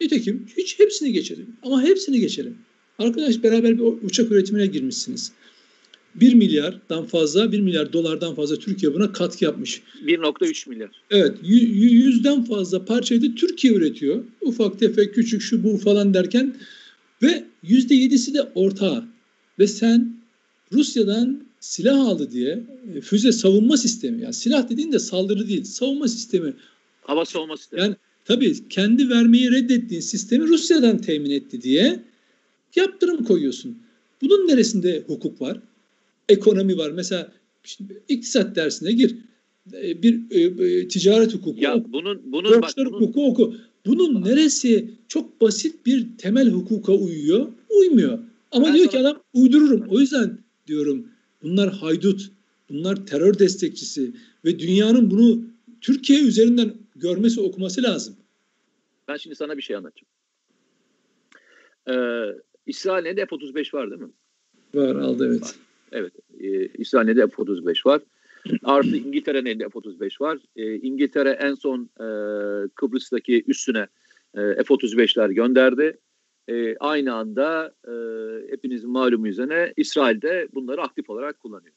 [0.00, 2.58] Nitekim hiç hepsini geçelim ama hepsini geçelim.
[2.98, 5.32] Arkadaş beraber bir uçak üretimine girmişsiniz.
[6.14, 9.82] 1 milyardan fazla, 1 milyar dolardan fazla Türkiye buna katkı yapmış.
[10.06, 10.90] 1.3 milyar.
[11.10, 14.24] Evet, yüzden fazla parçayı da Türkiye üretiyor.
[14.40, 16.54] Ufak tefek, küçük şu bu falan derken
[17.22, 19.04] ve yüzde yedisi de ortağı.
[19.58, 20.16] Ve sen
[20.72, 26.08] Rusya'dan silah aldı diye e, füze savunma sistemi yani silah dediğin de saldırı değil savunma
[26.08, 26.54] sistemi.
[27.00, 27.82] Hava savunma sistemi.
[27.82, 32.00] Yani tabii kendi vermeyi reddettiğin sistemi Rusya'dan temin etti diye
[32.76, 33.78] yaptırım koyuyorsun.
[34.22, 35.60] Bunun neresinde hukuk var?
[36.28, 36.90] Ekonomi var.
[36.90, 39.16] Mesela şimdi iktisat dersine gir.
[39.72, 41.92] E, bir e, e, ticaret hukuku ya oku.
[41.92, 43.54] bunun bunun bak, bunun, hukuku oku.
[43.86, 47.46] Bunun neresi çok basit bir temel hukuka uyuyor?
[47.70, 48.18] Uymuyor.
[48.52, 49.02] Ama ben diyor sana...
[49.02, 49.84] ki adam uydururum.
[49.88, 51.08] O yüzden diyorum
[51.42, 52.30] bunlar haydut,
[52.70, 54.12] bunlar terör destekçisi
[54.44, 55.42] ve dünyanın bunu
[55.80, 58.16] Türkiye üzerinden görmesi, okuması lazım.
[59.08, 60.08] Ben şimdi sana bir şey anlatacağım.
[61.88, 64.10] Ee, İsrail'de F-35 var değil mi?
[64.74, 65.42] Var, aldı evet.
[65.42, 65.54] Var.
[65.92, 68.02] Evet, e, İsrail'de F-35 var.
[68.64, 70.38] Artı İngiltere'nin F-35 var.
[70.56, 72.06] E, İngiltere en son e,
[72.74, 73.86] Kıbrıs'taki üstüne
[74.34, 75.98] e, F-35'ler gönderdi.
[76.48, 77.92] E, aynı anda e,
[78.50, 81.74] hepinizin malumu üzerine İsrail'de bunları aktif olarak kullanıyor.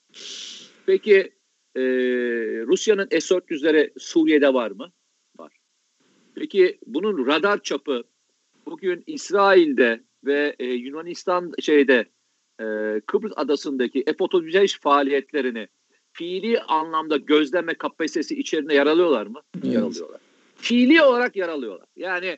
[0.86, 1.32] Peki
[1.76, 1.82] e,
[2.68, 4.92] Rusya'nın S-400'leri Suriye'de var mı?
[5.40, 5.58] Var.
[6.36, 8.04] Peki bunun radar çapı
[8.66, 12.06] bugün İsrail'de ve e, Yunanistan şeyde
[12.60, 12.66] e,
[13.06, 15.68] Kıbrıs adasındaki F-35 faaliyetlerini
[16.20, 19.42] fiili anlamda gözleme kapasitesi içerisinde yer alıyorlar mı?
[19.56, 19.74] Evet.
[19.74, 20.22] Yer alıyorlar.
[20.56, 21.88] Fiili olarak yer alıyorlar.
[21.96, 22.38] Yani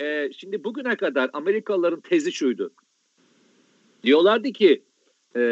[0.00, 2.72] e, şimdi bugüne kadar Amerikalıların tezi şuydu.
[4.02, 4.82] Diyorlardı ki
[5.36, 5.42] e,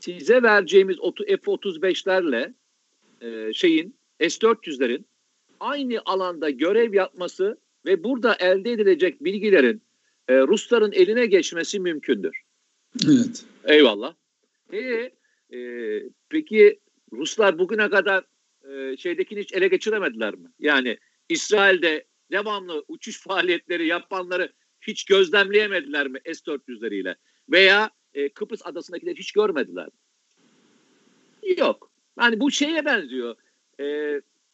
[0.00, 2.52] size vereceğimiz F-35'lerle
[3.20, 5.04] e, şeyin S-400'lerin
[5.60, 9.82] aynı alanda görev yapması ve burada elde edilecek bilgilerin
[10.28, 12.42] e, Rusların eline geçmesi mümkündür.
[13.06, 13.44] Evet.
[13.64, 14.14] Eyvallah.
[14.72, 15.10] E,
[15.54, 15.58] e,
[16.28, 16.80] peki
[17.12, 18.24] Ruslar bugüne kadar
[18.70, 20.48] e, şeydekini hiç ele geçiremediler mi?
[20.58, 27.16] Yani İsrail'de devamlı uçuş faaliyetleri yapanları hiç gözlemleyemediler mi S-400'leriyle?
[27.50, 29.92] Veya e, Kıbrıs adasındakileri hiç görmediler mi?
[31.58, 31.90] Yok.
[32.20, 33.36] Yani bu şeye benziyor.
[33.80, 33.84] E,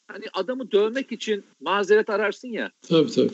[0.09, 2.73] hani adamı dövmek için mazeret ararsın ya.
[2.89, 3.33] Tabii tabii.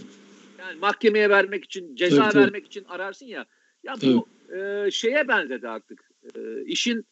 [0.58, 2.66] Yani mahkemeye vermek için, ceza tabii, vermek tabii.
[2.66, 3.46] için ararsın ya.
[3.82, 6.10] Ya bu e, şeye benzedi artık.
[6.36, 7.06] E, işin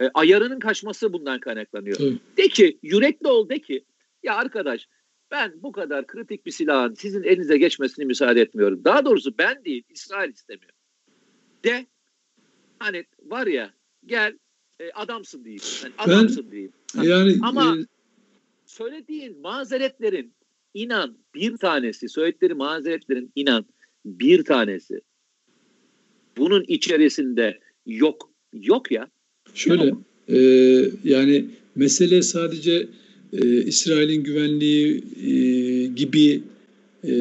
[0.00, 1.96] e, ayarının kaçması bundan kaynaklanıyor.
[1.96, 2.18] Tabii.
[2.36, 3.84] De ki yürekli ol de ki
[4.22, 4.88] ya arkadaş
[5.30, 8.84] ben bu kadar kritik bir silahın sizin elinize geçmesini müsaade etmiyorum.
[8.84, 10.72] Daha doğrusu ben değil İsrail istemiyor.
[11.64, 11.86] De
[12.78, 13.74] hani var ya
[14.06, 14.38] gel
[14.80, 15.62] e, adamsın diyeyim.
[15.82, 16.72] Yani adamsın ben, diyeyim.
[17.02, 17.86] Yani, Ama e,
[18.66, 20.34] söylediğin mazeretlerin
[20.74, 23.66] inan bir tanesi söyledikleri mazeretlerin inan
[24.04, 25.00] bir tanesi
[26.36, 28.30] bunun içerisinde yok.
[28.52, 29.10] Yok ya.
[29.54, 29.94] Şöyle
[30.28, 30.38] e,
[31.04, 32.88] yani mesele sadece
[33.32, 35.32] e, İsrail'in güvenliği e,
[35.86, 36.42] gibi
[37.04, 37.14] e,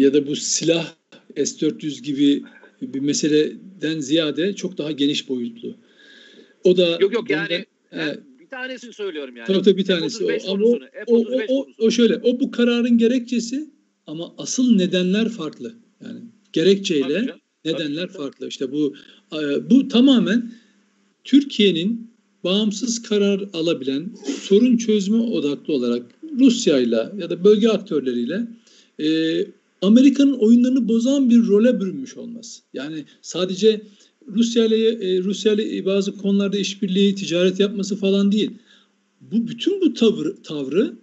[0.00, 0.94] ya da bu silah
[1.36, 2.42] S-400 gibi
[2.82, 5.74] bir meseleden ziyade çok daha geniş boyutlu.
[6.64, 9.46] O da yok yok yani, yani bir tanesini söylüyorum yani.
[9.46, 10.52] Tabii tabii bir tanesi o.
[10.52, 13.70] Ama o, o, o, o şöyle o bu kararın gerekçesi
[14.06, 15.74] ama asıl nedenler farklı.
[16.04, 16.20] Yani
[16.52, 18.48] gerekçeyle nedenler tabii, farklı.
[18.48, 18.94] İşte bu
[19.32, 20.52] e, bu tamamen
[21.24, 22.10] Türkiye'nin
[22.44, 24.10] bağımsız karar alabilen,
[24.40, 26.02] sorun çözme odaklı olarak
[26.40, 28.46] Rusya ile ya da bölge aktörleriyle
[29.00, 29.06] e,
[29.82, 32.62] Amerika'nın oyunlarını bozan bir role bürünmüş olması.
[32.74, 33.80] Yani sadece
[34.28, 38.50] Rusya ile e, Rusya ile bazı konularda işbirliği, ticaret yapması falan değil.
[39.20, 40.94] Bu bütün bu tavır, tavrı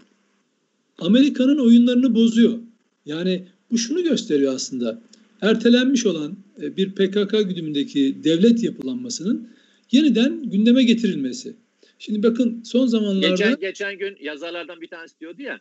[1.00, 2.60] Amerika'nın oyunlarını bozuyor.
[3.06, 5.02] Yani bu şunu gösteriyor aslında.
[5.42, 9.48] Ertelenmiş olan e, bir PKK güdümündeki devlet yapılanmasının
[9.92, 11.56] yeniden gündeme getirilmesi.
[12.00, 13.28] Şimdi bakın son zamanlarda...
[13.28, 15.60] Geçen, geçen gün yazarlardan bir tanesi diyordu ya,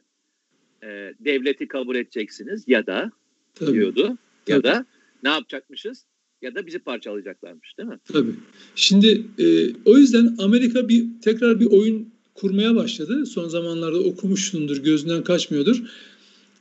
[0.82, 3.12] e, devleti kabul edeceksiniz ya da
[3.54, 3.72] Tabii.
[3.72, 4.02] diyordu
[4.46, 4.56] Tabii.
[4.56, 4.86] ya da
[5.22, 6.04] ne yapacakmışız
[6.42, 7.98] ya da bizi parçalayacaklarmış değil mi?
[8.12, 8.34] Tabii.
[8.74, 13.26] Şimdi e, o yüzden Amerika bir tekrar bir oyun kurmaya başladı.
[13.26, 15.82] Son zamanlarda okumuşsundur, gözünden kaçmıyordur.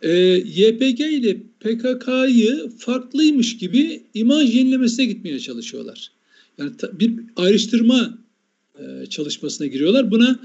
[0.01, 0.12] E,
[0.45, 6.12] YPG ile PKK'yı farklıymış gibi imaj yenilemesine gitmeye çalışıyorlar.
[6.60, 8.17] Yani bir ayrıştırma
[8.80, 10.12] e, çalışmasına giriyorlar.
[10.12, 10.39] Buna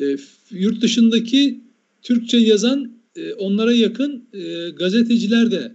[0.00, 0.16] e,
[0.50, 1.60] yurt dışındaki
[2.02, 5.72] Türkçe yazan e, onlara yakın e, gazeteciler de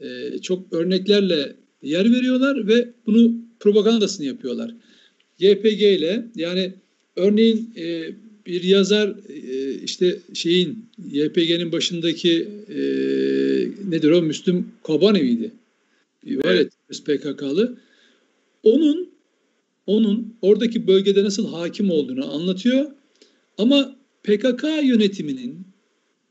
[0.00, 4.74] e, çok örneklerle yer veriyorlar ve bunu propagandasını yapıyorlar.
[5.38, 6.72] YPG ile yani
[7.16, 8.10] örneğin e,
[8.46, 12.78] bir yazar e, işte şeyin YPG'nin başındaki e,
[13.90, 15.50] nedir o Müslüm Kobanevi'ydi.
[16.26, 16.72] Var evet.
[17.04, 17.76] PKK'lı.
[18.66, 19.16] Onun
[19.86, 22.90] onun oradaki bölgede nasıl hakim olduğunu anlatıyor.
[23.58, 25.66] Ama PKK yönetiminin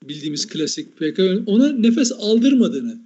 [0.03, 2.99] bildiğimiz klasik PKK ona nefes aldırmadığını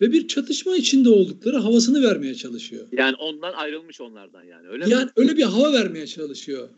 [0.00, 2.86] ve bir çatışma içinde oldukları havasını vermeye çalışıyor.
[2.92, 5.10] Yani ondan ayrılmış onlardan yani öyle yani mi?
[5.16, 6.68] öyle bir hava vermeye çalışıyor.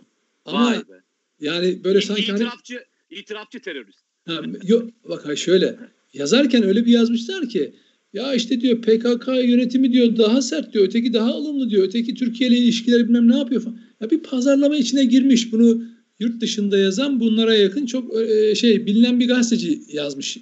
[0.44, 1.02] Ama Vay be.
[1.40, 4.00] yani böyle sanki itirafçı, hani, itirafçı terörist.
[4.26, 5.78] Ha, yok bak şöyle
[6.12, 7.74] yazarken öyle bir yazmışlar ki
[8.12, 10.84] ya işte diyor PKK yönetimi diyor daha sert diyor.
[10.84, 11.82] Öteki daha alımlı diyor.
[11.82, 13.78] Öteki Türkiye ile ilişkiler bilmem ne yapıyor falan.
[14.00, 15.52] Ya bir pazarlama içine girmiş.
[15.52, 15.82] Bunu
[16.18, 20.38] yurt dışında yazan bunlara yakın çok e, şey bilinen bir gazeteci yazmış.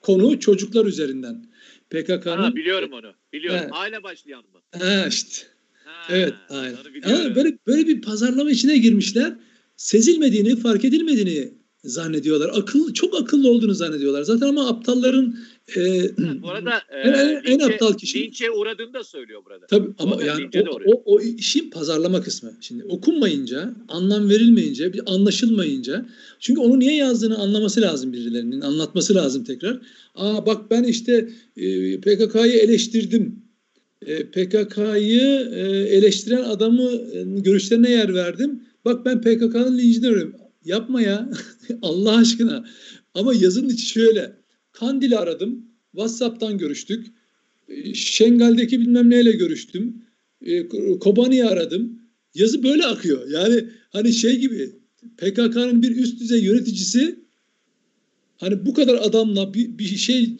[0.00, 1.46] Konu çocuklar üzerinden.
[1.90, 3.12] PKK'nın biliyorum onu.
[3.32, 3.60] Biliyorum.
[3.60, 3.70] He.
[3.70, 4.80] Aile başlayan mı?
[4.80, 5.46] Ha işte.
[5.84, 6.76] Ha, evet, aynen.
[7.04, 9.34] Ama böyle böyle bir pazarlama içine girmişler.
[9.76, 11.52] Sezilmediğini, fark edilmediğini
[11.84, 12.50] zannediyorlar.
[12.54, 14.22] Akıl çok akıllı olduğunu zannediyorlar.
[14.22, 15.36] Zaten ama aptalların
[15.76, 16.10] e,
[16.42, 19.66] Bu arada e, en, en, linçe, en aptal kişi linçe uğradığını da söylüyor burada.
[19.66, 22.52] Tabii ama yani o, o, o işin pazarlama kısmı.
[22.60, 26.06] Şimdi okunmayınca, anlam verilmeyince, bir anlaşılmayınca
[26.40, 29.80] çünkü onu niye yazdığını anlaması lazım birilerinin, anlatması lazım tekrar.
[30.14, 33.42] Aa bak ben işte e, PKK'yı eleştirdim.
[34.02, 35.60] E, PKK'yı e,
[35.96, 38.62] eleştiren adamı e, görüşlerine yer verdim.
[38.84, 40.32] Bak ben PKK'nın lincini.
[40.64, 41.30] Yapma ya.
[41.82, 42.64] Allah aşkına.
[43.14, 44.45] Ama yazının içi şöyle.
[44.76, 45.66] Kandil'i aradım.
[45.92, 47.06] WhatsApp'tan görüştük.
[47.68, 50.02] Ee, Şengal'deki bilmem neyle görüştüm.
[50.42, 50.68] Ee,
[51.00, 51.98] Kobani'yi aradım.
[52.34, 53.30] Yazı böyle akıyor.
[53.30, 54.72] Yani hani şey gibi
[55.16, 57.18] PKK'nın bir üst düzey yöneticisi
[58.38, 60.36] hani bu kadar adamla bir, bir şey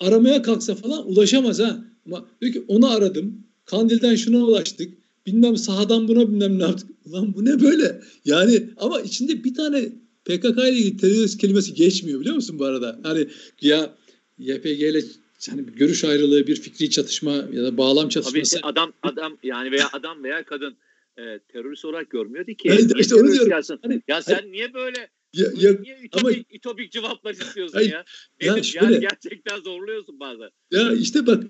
[0.00, 1.84] aramaya kalksa falan ulaşamaz ha.
[2.06, 3.44] Ama diyor ki onu aradım.
[3.64, 4.94] Kandil'den şuna ulaştık.
[5.26, 6.90] Bilmem sahadan buna bilmem ne yaptık.
[7.06, 8.00] Ulan bu ne böyle?
[8.24, 9.92] Yani ama içinde bir tane
[10.24, 13.00] PKK ile ilgili terörist kelimesi geçmiyor biliyor musun bu arada?
[13.02, 13.28] Hani
[13.60, 13.94] ya
[14.38, 15.02] YPG ile
[15.50, 18.56] hani bir görüş ayrılığı, bir fikri çatışma ya da bağlam çatışması.
[18.56, 20.76] Tabii adam adam yani veya adam veya kadın
[21.18, 22.68] e, terörist olarak görmüyordu ki.
[22.68, 23.78] Evet, işte onu diyorum.
[23.82, 27.92] Hani, ya sen hani, niye böyle ya, ya, niye ütopik, ama, ütopik cevaplar istiyorsun hayır,
[27.92, 28.04] ya?
[28.42, 28.56] Nedir?
[28.56, 30.50] Ya şöyle, yani gerçekten zorluyorsun bazen.
[30.70, 31.44] Ya işte bak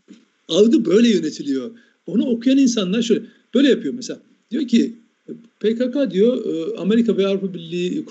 [0.48, 1.78] algı böyle yönetiliyor.
[2.06, 3.22] Onu okuyan insanlar şöyle
[3.54, 4.20] böyle yapıyor mesela.
[4.50, 4.94] Diyor ki
[5.60, 8.04] PKK diyor e, Amerika ve Avrupa Birliği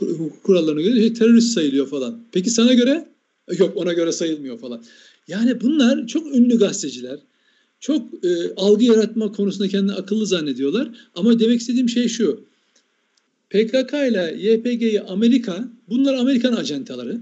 [0.43, 2.19] kurallarına göre şey, terörist sayılıyor falan.
[2.32, 3.08] Peki sana göre?
[3.47, 4.84] E, yok ona göre sayılmıyor falan.
[5.28, 7.19] Yani bunlar çok ünlü gazeteciler.
[7.80, 10.89] Çok e, algı yaratma konusunda kendini akıllı zannediyorlar.
[11.15, 12.43] Ama demek istediğim şey şu.
[13.49, 17.21] PKK ile YPG'yi Amerika, bunlar Amerikan ajantaları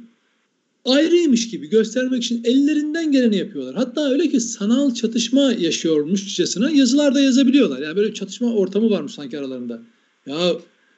[0.86, 3.76] ayrıymış gibi göstermek için ellerinden geleni yapıyorlar.
[3.76, 7.80] Hatta öyle ki sanal çatışma yaşıyormuşçasına yazılarda yazabiliyorlar.
[7.80, 9.82] Yani böyle çatışma ortamı varmış sanki aralarında.
[10.26, 10.54] Ya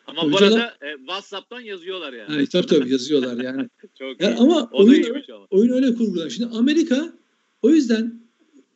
[0.07, 2.33] ama bu arada e, WhatsApp'tan yazıyorlar yani.
[2.33, 3.69] yani tabii tabii yazıyorlar yani.
[3.99, 5.47] Çok yani ama o oyun, ama.
[5.49, 6.29] oyun öyle kurgular.
[6.29, 7.13] Şimdi Amerika
[7.61, 8.21] o yüzden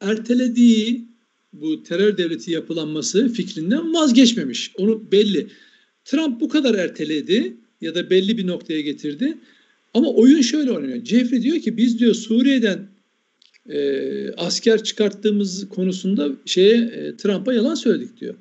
[0.02, 1.08] ertelediği
[1.54, 4.72] bu terör devleti yapılanması fikrinden vazgeçmemiş.
[4.78, 5.48] Onu belli.
[6.06, 9.38] Trump bu kadar erteledi ya da belli bir noktaya getirdi.
[9.98, 11.06] Ama oyun şöyle oynanıyor.
[11.06, 12.88] Jeffrey diyor ki biz diyor Suriye'den
[13.70, 18.36] e, asker çıkarttığımız konusunda şeye e, Trump'a yalan söyledik diyor.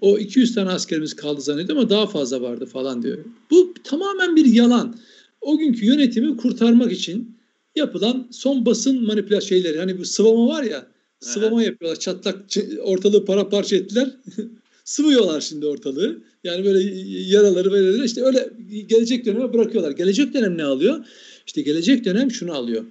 [0.00, 3.18] O 200 tane askerimiz kaldı zannediyor ama daha fazla vardı falan diyor.
[3.50, 4.96] Bu tamamen bir yalan.
[5.40, 7.36] O günkü yönetimi kurtarmak için
[7.76, 9.78] yapılan son basın manipülasyon şeyleri.
[9.78, 10.86] Hani bu sıvama var ya
[11.20, 12.00] sıvama yapıyorlar.
[12.00, 12.36] Çatlak
[12.82, 14.10] ortalığı para parça ettiler.
[14.84, 16.22] Sıvıyorlar şimdi ortalığı.
[16.44, 18.50] Yani böyle yaraları böyle işte öyle
[18.86, 19.90] gelecek döneme bırakıyorlar.
[19.90, 21.04] Gelecek dönem ne alıyor?
[21.46, 22.84] İşte gelecek dönem şunu alıyor.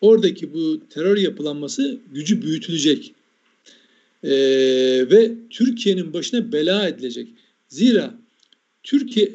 [0.00, 3.14] Oradaki bu terör yapılanması gücü büyütülecek.
[4.24, 4.30] Ee,
[5.10, 7.28] ve Türkiye'nin başına bela edilecek.
[7.68, 8.14] Zira
[8.82, 9.32] Türkiye,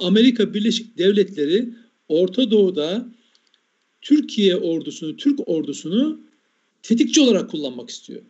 [0.00, 1.68] Amerika Birleşik Devletleri
[2.08, 3.08] Orta Doğu'da
[4.02, 6.20] Türkiye ordusunu, Türk ordusunu
[6.82, 8.22] tetikçi olarak kullanmak istiyor.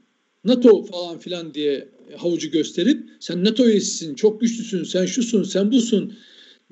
[0.47, 6.17] NATO falan filan diye havucu gösterip sen NATO üyesisin, çok güçlüsün, sen şusun, sen busun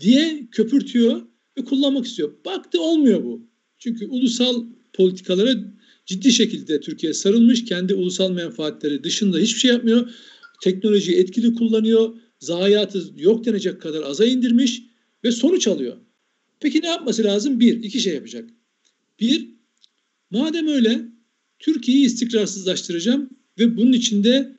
[0.00, 1.22] diye köpürtüyor
[1.58, 2.32] ve kullanmak istiyor.
[2.44, 3.46] Baktı olmuyor bu.
[3.78, 5.54] Çünkü ulusal politikalara
[6.06, 7.64] ciddi şekilde Türkiye sarılmış.
[7.64, 10.10] Kendi ulusal menfaatleri dışında hiçbir şey yapmıyor.
[10.62, 12.14] Teknolojiyi etkili kullanıyor.
[12.40, 14.82] Zayiatı yok denecek kadar aza indirmiş
[15.24, 15.96] ve sonuç alıyor.
[16.60, 17.60] Peki ne yapması lazım?
[17.60, 18.50] Bir, iki şey yapacak.
[19.20, 19.48] Bir,
[20.30, 21.02] madem öyle
[21.58, 24.56] Türkiye'yi istikrarsızlaştıracağım ve bunun içinde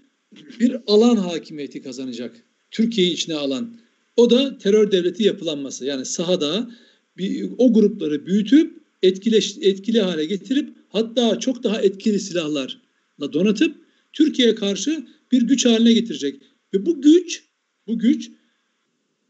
[0.59, 2.43] bir alan hakimiyeti kazanacak.
[2.71, 3.77] Türkiye'yi içine alan.
[4.17, 5.85] O da terör devleti yapılanması.
[5.85, 6.71] Yani sahada
[7.17, 13.75] bir, o grupları büyütüp etkileş, etkili hale getirip hatta çok daha etkili silahlarla donatıp
[14.13, 16.41] Türkiye'ye karşı bir güç haline getirecek.
[16.73, 17.43] Ve bu güç,
[17.87, 18.31] bu güç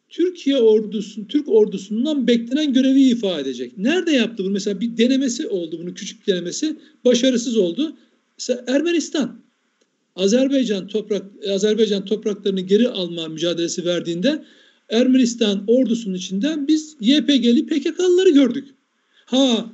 [0.09, 3.77] Türkiye ordusu, Türk ordusundan beklenen görevi ifade edecek.
[3.77, 4.53] Nerede yaptı bunu?
[4.53, 6.75] Mesela bir denemesi oldu bunun küçük denemesi.
[7.05, 7.97] Başarısız oldu.
[8.37, 9.44] Mesela Ermenistan.
[10.15, 14.43] Azerbaycan toprak Azerbaycan topraklarını geri alma mücadelesi verdiğinde
[14.89, 18.67] Ermenistan ordusunun içinden biz YPG'li PKK'lıları gördük.
[19.25, 19.71] Ha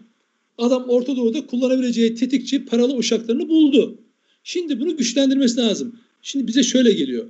[0.57, 3.97] adam Orta Doğu'da kullanabileceği tetikçi paralı uşaklarını buldu.
[4.43, 5.99] Şimdi bunu güçlendirmesi lazım.
[6.21, 7.25] Şimdi bize şöyle geliyor.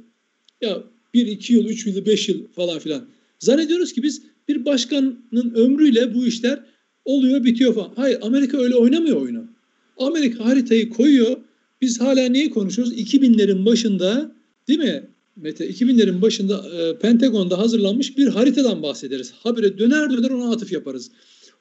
[0.61, 3.05] Ya bir, iki yıl, üç yıl, beş yıl falan filan.
[3.39, 6.59] Zannediyoruz ki biz bir başkanın ömrüyle bu işler
[7.05, 7.93] oluyor, bitiyor falan.
[7.95, 9.43] Hayır, Amerika öyle oynamıyor oyunu.
[9.97, 11.37] Amerika haritayı koyuyor.
[11.81, 12.93] Biz hala neyi konuşuyoruz?
[12.93, 14.35] 2000'lerin başında
[14.67, 15.03] değil mi
[15.35, 15.69] Mete?
[15.69, 19.31] 2000'lerin başında e, Pentagon'da hazırlanmış bir haritadan bahsederiz.
[19.31, 21.11] Habire döner döner ona atıf yaparız.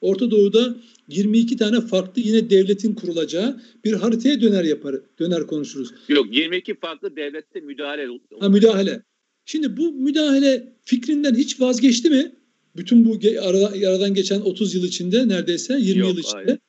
[0.01, 0.75] Orta Doğu'da
[1.07, 5.91] 22 tane farklı yine devletin kurulacağı bir haritaya döner yapar, döner konuşuruz.
[6.09, 8.07] Yok 22 farklı devlette müdahale.
[8.39, 9.01] Ha müdahale.
[9.45, 12.31] Şimdi bu müdahale fikrinden hiç vazgeçti mi?
[12.75, 16.59] Bütün bu aradan, aradan geçen 30 yıl içinde neredeyse 20 Yok, yıl içinde hayır.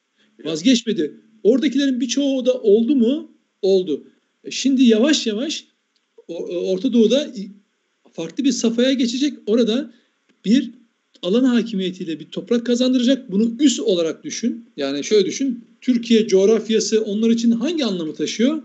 [0.45, 1.21] vazgeçmedi.
[1.43, 3.32] Oradakilerin birçoğu da oldu mu?
[3.63, 4.05] Oldu.
[4.45, 5.65] E şimdi yavaş yavaş
[6.29, 7.27] Orta Doğu'da
[8.13, 9.39] farklı bir safhaya geçecek.
[9.47, 9.93] Orada
[10.45, 10.71] bir
[11.23, 13.33] alan hakimiyetiyle bir toprak kazandıracak.
[13.33, 14.67] Bunu üst olarak düşün.
[14.77, 15.65] Yani şöyle düşün.
[15.81, 18.63] Türkiye coğrafyası onlar için hangi anlamı taşıyor?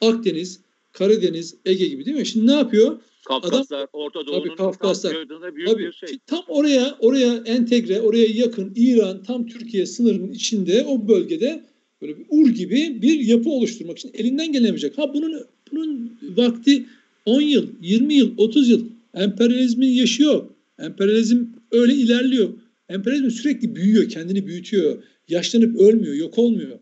[0.00, 0.60] Akdeniz,
[0.92, 2.26] Karadeniz, Ege gibi değil mi?
[2.26, 3.00] Şimdi ne yapıyor?
[3.24, 5.12] Kafkaslar, Adam, Orta Doğu'nun Kafkaslar.
[5.28, 6.18] tam büyük tabii, bir şey.
[6.26, 11.64] Tam oraya oraya entegre, oraya yakın İran tam Türkiye sınırının içinde o bölgede
[12.02, 14.98] böyle bir ur gibi bir yapı oluşturmak için elinden gelemeyecek.
[14.98, 16.84] Ha bunun bunun vakti
[17.24, 18.84] 10 yıl, 20 yıl, 30 yıl
[19.14, 20.44] emperyalizmin yaşıyor.
[20.78, 22.48] Emperyalizm öyle ilerliyor.
[22.88, 25.02] Emperyalizm sürekli büyüyor, kendini büyütüyor.
[25.28, 26.78] Yaşlanıp ölmüyor, yok olmuyor.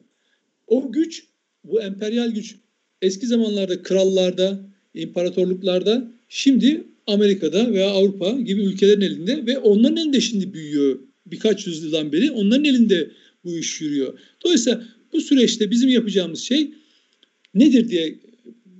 [0.66, 1.24] O güç,
[1.64, 2.56] bu emperyal güç
[3.02, 4.60] eski zamanlarda krallarda,
[4.94, 10.98] imparatorluklarda, şimdi Amerika'da veya Avrupa gibi ülkelerin elinde ve onların elinde şimdi büyüyor.
[11.26, 13.10] Birkaç yüzyıldan beri onların elinde
[13.44, 14.18] bu iş yürüyor.
[14.44, 14.84] Dolayısıyla
[15.16, 16.74] bu süreçte bizim yapacağımız şey
[17.54, 18.14] nedir diye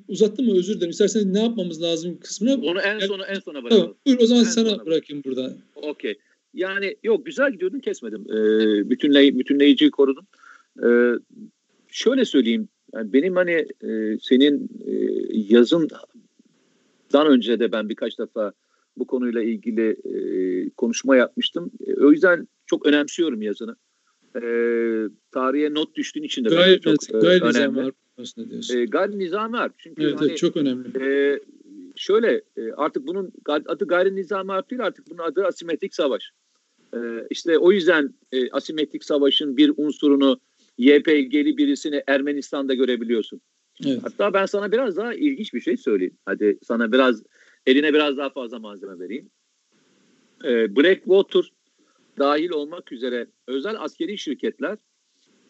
[0.09, 0.91] uzattım mı özür dilerim.
[0.91, 2.55] İsterseniz ne yapmamız lazım kısmına.
[2.55, 3.83] Onu en sona en sona bırakalım.
[3.83, 5.57] Tamam, buyur o zaman en sana bırakayım burada.
[5.77, 6.19] Okey.
[6.55, 8.27] Yani yok güzel gidiyordun kesmedim.
[8.31, 10.27] Ee, bütünley, bütünleyiciyi korudum.
[10.85, 11.13] Ee,
[11.89, 12.69] şöyle söyleyeyim.
[12.95, 14.93] Yani benim hani e, senin e,
[15.33, 18.53] yazından önce de ben birkaç defa
[18.97, 20.19] bu konuyla ilgili e,
[20.77, 21.71] konuşma yapmıştım.
[21.87, 23.77] E, o yüzden çok önemsiyorum yazını.
[24.43, 24.49] E,
[25.33, 28.79] tarihe not düştüğün için de gayet, çok e, gayet önemli aslında diyorsun.
[28.79, 29.75] E, gayri nizami harp.
[29.79, 31.05] Çünkü evet, hani, evet, çok önemli.
[31.05, 31.41] E,
[31.97, 36.31] şöyle e, artık bunun adı gayri nizami harp değil artık bunun adı asimetrik savaş.
[36.95, 36.99] E,
[37.31, 40.41] işte o yüzden e, asimetrik savaşın bir unsurunu
[40.79, 43.41] YPG'li birisini Ermenistan'da görebiliyorsun.
[43.87, 44.01] Evet.
[44.03, 46.17] Hatta ben sana biraz daha ilginç bir şey söyleyeyim.
[46.27, 47.23] Hadi sana biraz
[47.67, 49.31] eline biraz daha fazla malzeme vereyim.
[50.45, 51.53] E, Blackwater
[52.19, 54.79] dahil olmak üzere özel askeri şirketler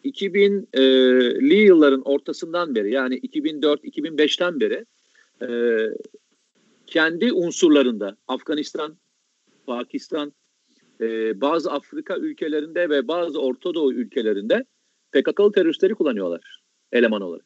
[0.05, 4.85] 2000'li e, yılların ortasından beri yani 2004-2005'ten beri
[5.41, 5.47] e,
[6.87, 8.97] kendi unsurlarında Afganistan,
[9.65, 10.33] Pakistan,
[11.01, 14.65] e, bazı Afrika ülkelerinde ve bazı Orta Doğu ülkelerinde
[15.11, 17.45] PKK'lı teröristleri kullanıyorlar eleman olarak.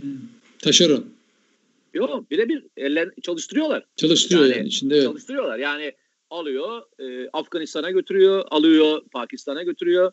[0.00, 0.10] Hmm.
[0.58, 1.04] Taşeron.
[1.94, 3.86] Yok birebir eller çalıştırıyorlar.
[3.96, 4.94] Çalıştırıyor yani, yani içinde.
[4.94, 5.04] Evet.
[5.04, 5.92] Çalıştırıyorlar yani
[6.30, 10.12] alıyor e, Afganistan'a götürüyor, alıyor Pakistan'a götürüyor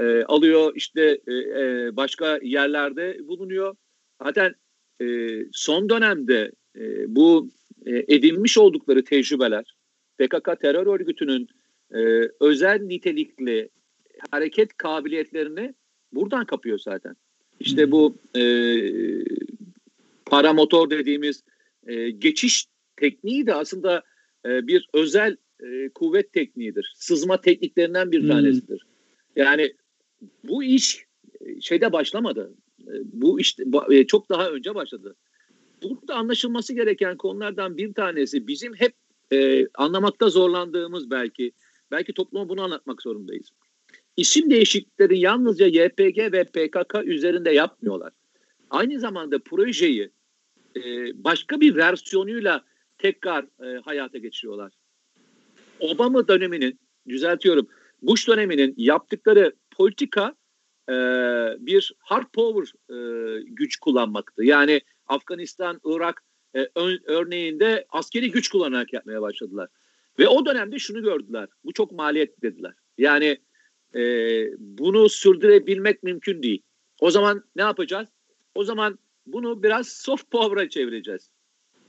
[0.00, 3.76] e, alıyor işte e, e, başka yerlerde bulunuyor.
[4.22, 4.54] Zaten
[5.00, 7.50] e, son dönemde e, bu
[7.86, 9.76] e, edinmiş oldukları tecrübeler
[10.18, 11.48] PKK terör örgütünün
[11.94, 13.70] e, özel nitelikli
[14.30, 15.74] hareket kabiliyetlerini
[16.12, 17.16] buradan kapıyor zaten.
[17.60, 18.42] İşte bu e,
[20.26, 21.42] paramotor dediğimiz
[21.86, 24.02] e, geçiş tekniği de aslında
[24.46, 26.94] e, bir özel e, kuvvet tekniğidir.
[26.96, 28.86] Sızma tekniklerinden bir tanesidir.
[29.36, 29.74] Yani
[30.44, 31.04] bu iş
[31.40, 32.54] e, şeyde başlamadı.
[32.80, 33.56] E, bu iş
[33.90, 35.16] e, çok daha önce başladı.
[35.82, 38.94] Burada anlaşılması gereken konulardan bir tanesi bizim hep
[39.32, 41.52] e, anlamakta zorlandığımız belki
[41.90, 43.48] belki topluma bunu anlatmak zorundayız.
[44.16, 48.12] İsim değişiklikleri yalnızca YPG ve PKK üzerinde yapmıyorlar.
[48.70, 50.10] Aynı zamanda projeyi
[50.76, 50.80] e,
[51.24, 52.64] başka bir versiyonuyla
[52.98, 54.72] tekrar e, hayata geçiriyorlar.
[55.80, 57.68] Obama döneminin, düzeltiyorum,
[58.02, 60.34] Bush döneminin yaptıkları politika
[60.88, 60.94] e,
[61.58, 64.44] bir hard power e, güç kullanmaktı.
[64.44, 66.22] Yani Afganistan, Irak
[66.56, 66.68] e,
[67.06, 69.68] örneğinde askeri güç kullanarak yapmaya başladılar.
[70.18, 71.48] Ve o dönemde şunu gördüler.
[71.64, 72.72] Bu çok maliyetli dediler.
[72.98, 73.38] Yani
[73.94, 74.00] e,
[74.58, 76.62] bunu sürdürebilmek mümkün değil.
[77.00, 78.08] O zaman ne yapacağız?
[78.54, 81.30] O zaman bunu biraz soft power'a çevireceğiz.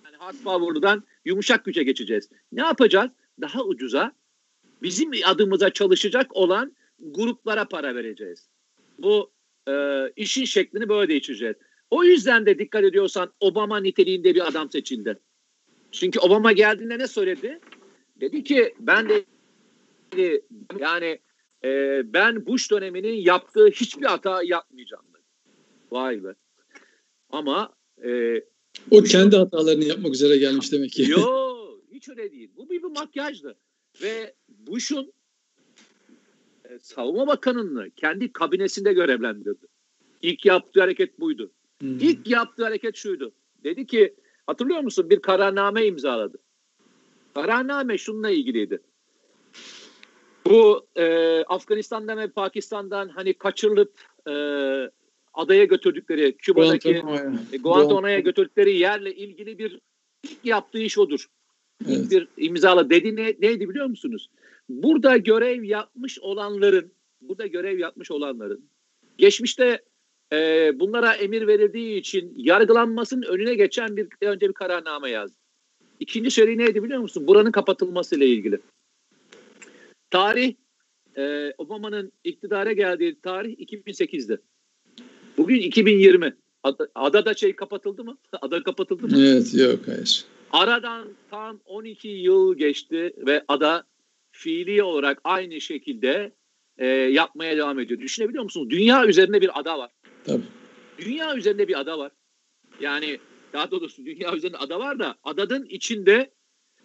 [0.05, 2.29] Yani hard power'dan yumuşak güce geçeceğiz.
[2.51, 3.11] Ne yapacağız?
[3.41, 4.11] Daha ucuza
[4.81, 8.49] bizim adımıza çalışacak olan gruplara para vereceğiz.
[8.99, 9.31] Bu
[9.69, 9.73] e,
[10.15, 11.55] işin şeklini böyle değiştireceğiz.
[11.89, 15.19] O yüzden de dikkat ediyorsan Obama niteliğinde bir adam seçildi.
[15.91, 17.59] Çünkü Obama geldiğinde ne söyledi?
[18.21, 19.23] Dedi ki ben de
[20.79, 21.19] yani
[21.63, 25.05] e, ben Bush döneminin yaptığı hiçbir hata yapmayacağım.
[25.13, 25.23] Dedi.
[25.91, 26.35] Vay be.
[27.29, 27.73] Ama
[28.05, 28.41] e,
[28.91, 31.11] o kendi hatalarını yapmak üzere gelmiş demek ki.
[31.11, 31.64] Yok
[31.95, 32.49] hiç öyle değil.
[32.57, 33.55] Bu bir, bir makyajdı.
[34.01, 35.13] Ve Bush'un
[36.69, 39.67] e, savunma bakanını kendi kabinesinde görevlendirdi.
[40.21, 41.51] İlk yaptığı hareket buydu.
[41.81, 41.99] Hmm.
[41.99, 43.31] İlk yaptığı hareket şuydu.
[43.63, 44.15] Dedi ki
[44.47, 46.37] hatırlıyor musun bir kararname imzaladı.
[47.33, 48.81] Kararname şununla ilgiliydi.
[50.45, 53.93] Bu e, Afganistan'dan ve Pakistan'dan hani kaçırılıp
[54.27, 54.33] e,
[55.33, 59.79] adaya götürdükleri Küba'daki Guantanamo'ya Guantanamo'ya götürdükleri yerle ilgili bir
[60.23, 61.27] ilk yaptığı iş odur.
[61.87, 61.97] Evet.
[61.97, 64.29] İlk bir imzala dedi ne, neydi biliyor musunuz?
[64.69, 68.69] Burada görev yapmış olanların burada görev yapmış olanların
[69.17, 69.81] geçmişte
[70.33, 75.35] e, bunlara emir verildiği için yargılanmasının önüne geçen bir önce bir kararname yazdı.
[75.99, 77.27] İkinci şey neydi biliyor musun?
[77.27, 78.59] Buranın kapatılması ile ilgili.
[80.09, 80.55] Tarih
[81.17, 84.41] e, Obama'nın iktidara geldiği tarih 2008'di.
[85.37, 86.35] Bugün 2020.
[86.63, 88.17] Ada, adada şey kapatıldı mı?
[88.41, 89.17] Ada kapatıldı mı?
[89.19, 90.25] Evet yok hayır.
[90.55, 93.83] Aradan tam 12 yıl geçti ve ada
[94.31, 96.31] fiili olarak aynı şekilde
[96.77, 97.99] e, yapmaya devam ediyor.
[97.99, 98.69] Düşünebiliyor musunuz?
[98.69, 99.91] Dünya üzerinde bir ada var.
[100.25, 100.43] Tabii.
[100.97, 102.11] Dünya üzerinde bir ada var.
[102.79, 103.19] Yani
[103.53, 106.31] daha doğrusu dünya üzerinde ada var da adanın içinde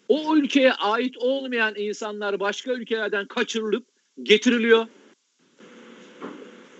[0.08, 3.86] o ülkeye ait olmayan insanlar başka ülkelerden kaçırılıp
[4.22, 4.86] getiriliyor.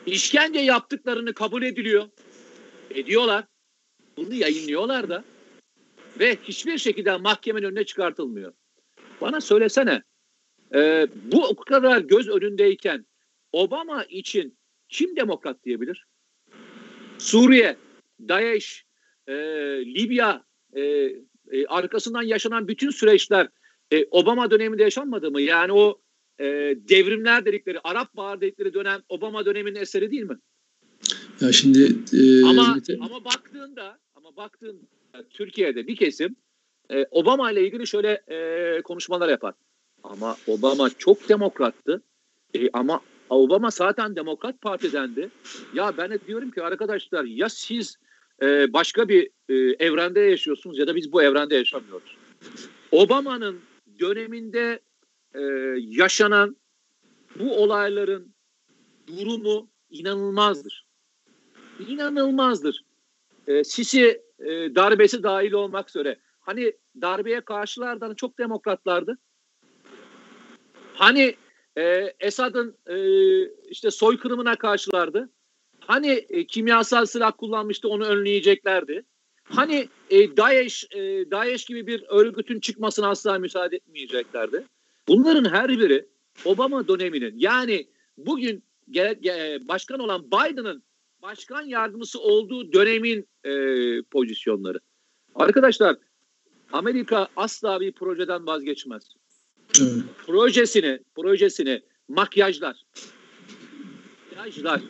[0.07, 2.09] İşkence yaptıklarını kabul ediliyor.
[2.91, 3.45] Ediyorlar.
[4.17, 5.25] Bunu yayınlıyorlar da.
[6.21, 8.53] Ve hiçbir şekilde mahkemenin önüne çıkartılmıyor.
[9.21, 10.03] Bana söylesene.
[10.75, 13.07] E, bu o kadar göz önündeyken
[13.53, 14.59] Obama için
[14.89, 16.07] kim demokrat diyebilir?
[17.19, 17.77] Suriye,
[18.29, 18.85] DAEŞ,
[19.27, 19.35] e,
[19.87, 20.81] Libya, e,
[21.51, 23.49] e, arkasından yaşanan bütün süreçler
[23.93, 25.41] e, Obama döneminde yaşanmadı mı?
[25.41, 26.01] Yani o
[26.39, 26.45] e,
[26.89, 30.39] devrimler dedikleri, Arap Baharı dedikleri dönem Obama döneminin eseri değil mi?
[31.41, 35.00] Ya şimdi e, ama ama baktığında ama baktığında
[35.31, 36.37] Türkiye'de bir kesim
[36.91, 39.55] e, Obama ile ilgili şöyle e, konuşmalar yapar.
[40.05, 42.03] Ama Obama çok demokrattı.
[42.55, 43.01] E, ama
[43.31, 45.31] Obama zaten Demokrat Parti'dendi.
[45.75, 47.97] Ya ben de diyorum ki arkadaşlar ya siz
[48.43, 49.55] e, başka bir e,
[49.85, 52.17] evrende yaşıyorsunuz ya da biz bu evrende yaşamıyoruz.
[52.91, 53.61] Obama'nın
[54.01, 54.81] döneminde
[55.35, 55.41] e,
[55.79, 56.57] yaşanan
[57.39, 58.35] bu olayların
[59.07, 60.87] durumu inanılmazdır.
[61.89, 62.85] İnanılmazdır.
[63.47, 66.19] E, Sisi e, darbesi dahil olmak üzere.
[66.41, 69.19] Hani darbeye karşılardan çok demokratlardı.
[70.95, 71.35] Hani
[71.79, 72.97] e, Esad'ın e,
[73.71, 75.31] işte soykırımına karşılardı.
[75.81, 79.05] Hani e, kimyasal silah kullanmıştı onu önleyeceklerdi.
[79.45, 84.65] Hani e, DAEŞ, e, DAEŞ gibi bir örgütün çıkmasına asla müsaade etmeyeceklerdi.
[85.09, 86.07] Bunların her biri
[86.45, 87.87] Obama döneminin yani
[88.19, 90.83] bugün ge, ge, başkan olan Biden'ın
[91.23, 93.53] başkan yardımcısı olduğu dönemin e,
[94.03, 94.81] pozisyonları.
[95.35, 95.97] Arkadaşlar
[96.73, 99.03] Amerika asla bir projeden vazgeçmez.
[100.27, 102.83] Projesini, projesini makyajlar.
[104.37, 104.81] Makyajlar.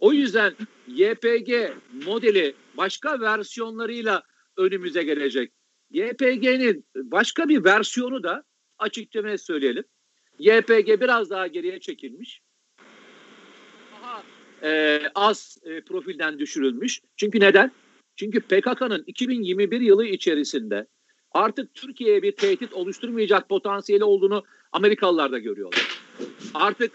[0.00, 0.54] O yüzden
[0.88, 1.72] YPG
[2.06, 4.22] modeli başka versiyonlarıyla
[4.56, 5.52] önümüze gelecek.
[5.90, 8.44] YPG'nin başka bir versiyonu da
[8.78, 9.84] açıkça söyleyelim.
[10.38, 12.40] YPG biraz daha geriye çekilmiş.
[14.64, 17.00] E, az e, profilden düşürülmüş.
[17.16, 17.72] Çünkü neden?
[18.16, 20.86] Çünkü PKK'nın 2021 yılı içerisinde
[21.30, 26.00] artık Türkiye'ye bir tehdit oluşturmayacak potansiyeli olduğunu Amerikalılar da görüyorlar.
[26.54, 26.92] Artık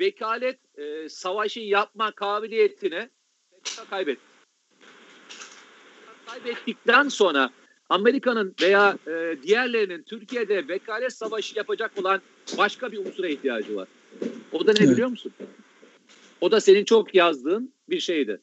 [0.00, 3.08] vekalet e, savaşı yapma kabiliyetini
[3.64, 4.22] PKK kaybetti.
[6.26, 7.50] Kaybettikten sonra
[7.88, 12.20] Amerika'nın veya e, diğerlerinin Türkiye'de vekalet savaşı yapacak olan
[12.58, 13.88] başka bir unsura ihtiyacı var.
[14.52, 14.90] O da ne evet.
[14.90, 15.32] biliyor musun?
[16.44, 18.40] O da senin çok yazdığın bir şeydi.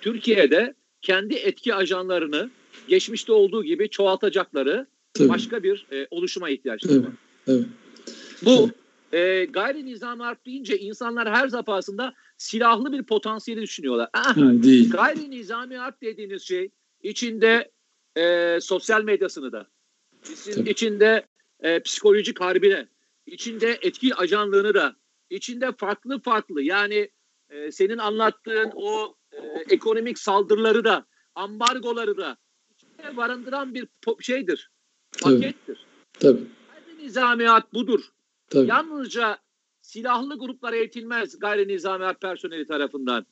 [0.00, 2.50] Türkiye'de kendi etki ajanlarını
[2.88, 5.28] geçmişte olduğu gibi çoğaltacakları Tabii.
[5.28, 7.04] başka bir e, oluşuma ihtiyaçları evet.
[7.06, 7.12] var.
[7.46, 7.66] Evet.
[8.44, 8.70] Bu
[9.16, 14.08] e, gayri nizami harp deyince insanlar her defasında silahlı bir potansiyeli düşünüyorlar.
[14.12, 14.90] Ah, ha, değil.
[14.90, 16.70] Gayri nizami harp dediğiniz şey
[17.02, 17.70] içinde
[18.16, 19.66] e, sosyal medyasını da,
[20.66, 21.26] içinde
[21.60, 22.88] e, psikolojik harbine,
[23.26, 24.96] içinde etki ajanlığını da,
[25.34, 27.10] içinde farklı farklı yani
[27.50, 29.38] e, senin anlattığın o e,
[29.70, 32.36] ekonomik saldırıları da, ambargoları da
[32.74, 33.88] içinde barındıran bir
[34.20, 34.70] şeydir,
[35.22, 35.86] pakettir.
[36.12, 36.40] Tabii.
[36.68, 37.04] Tabii.
[37.04, 38.00] nizamiyat budur.
[38.50, 38.68] Tabii.
[38.68, 39.38] Yalnızca
[39.80, 43.26] silahlı gruplar eğitilmez gayri nizami harp personeli tarafından.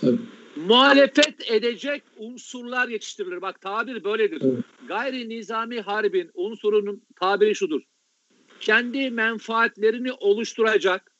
[0.00, 0.18] Tabii.
[0.56, 3.42] Muhalefet edecek unsurlar yetiştirilir.
[3.42, 4.42] Bak tabir böyledir.
[4.44, 4.64] Evet.
[4.88, 7.82] Gayri nizami harbin unsurunun tabiri şudur.
[8.60, 11.12] Kendi menfaatlerini oluşturacak,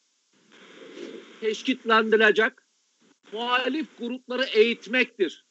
[1.41, 2.53] teşkitlendirecek
[3.33, 5.45] muhalif grupları eğitmektir.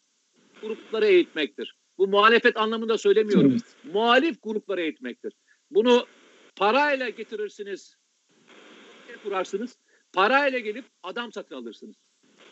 [0.61, 1.75] Grupları eğitmektir.
[1.97, 3.51] Bu muhalefet anlamında söylemiyorum.
[3.51, 3.93] Evet.
[3.93, 5.33] Muhalif grupları eğitmektir.
[5.71, 6.05] Bunu
[6.55, 7.97] parayla getirirsiniz,
[9.23, 9.77] kurarsınız.
[10.13, 11.95] Parayla gelip adam satın alırsınız.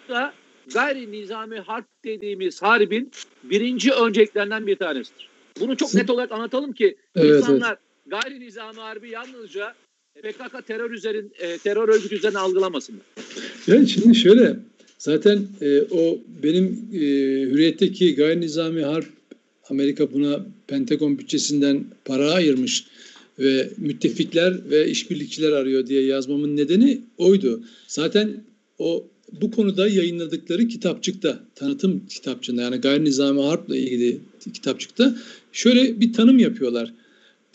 [0.07, 0.33] Bu da
[0.73, 3.11] gayri nizami harp dediğimiz harbin
[3.43, 5.29] birinci önceliklerinden bir tanesidir.
[5.59, 9.75] Bunu çok net olarak anlatalım ki Evet, insanlar gayri nizami harbi yalnızca
[10.21, 13.05] PKK terör üzerin e, terör örgütü üzerine algılamasınlar.
[13.67, 14.55] Yani şimdi şöyle
[14.97, 16.97] zaten e, o benim e,
[17.51, 19.07] hürriyetteki gayri nizami harp
[19.69, 22.85] Amerika buna Pentagon bütçesinden para ayırmış
[23.39, 27.63] ve müttefikler ve işbirlikçiler arıyor diye yazmamın nedeni oydu.
[27.87, 28.43] Zaten
[28.79, 29.07] o
[29.41, 34.19] bu konuda yayınladıkları kitapçıkta, tanıtım kitapçığında yani gayri nizami harpla ilgili
[34.53, 35.15] kitapçıkta
[35.51, 36.93] şöyle bir tanım yapıyorlar.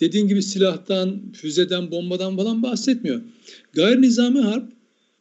[0.00, 3.20] Dediğin gibi silahtan, füzeden, bombadan falan bahsetmiyor.
[3.72, 4.72] Gayri nizami harp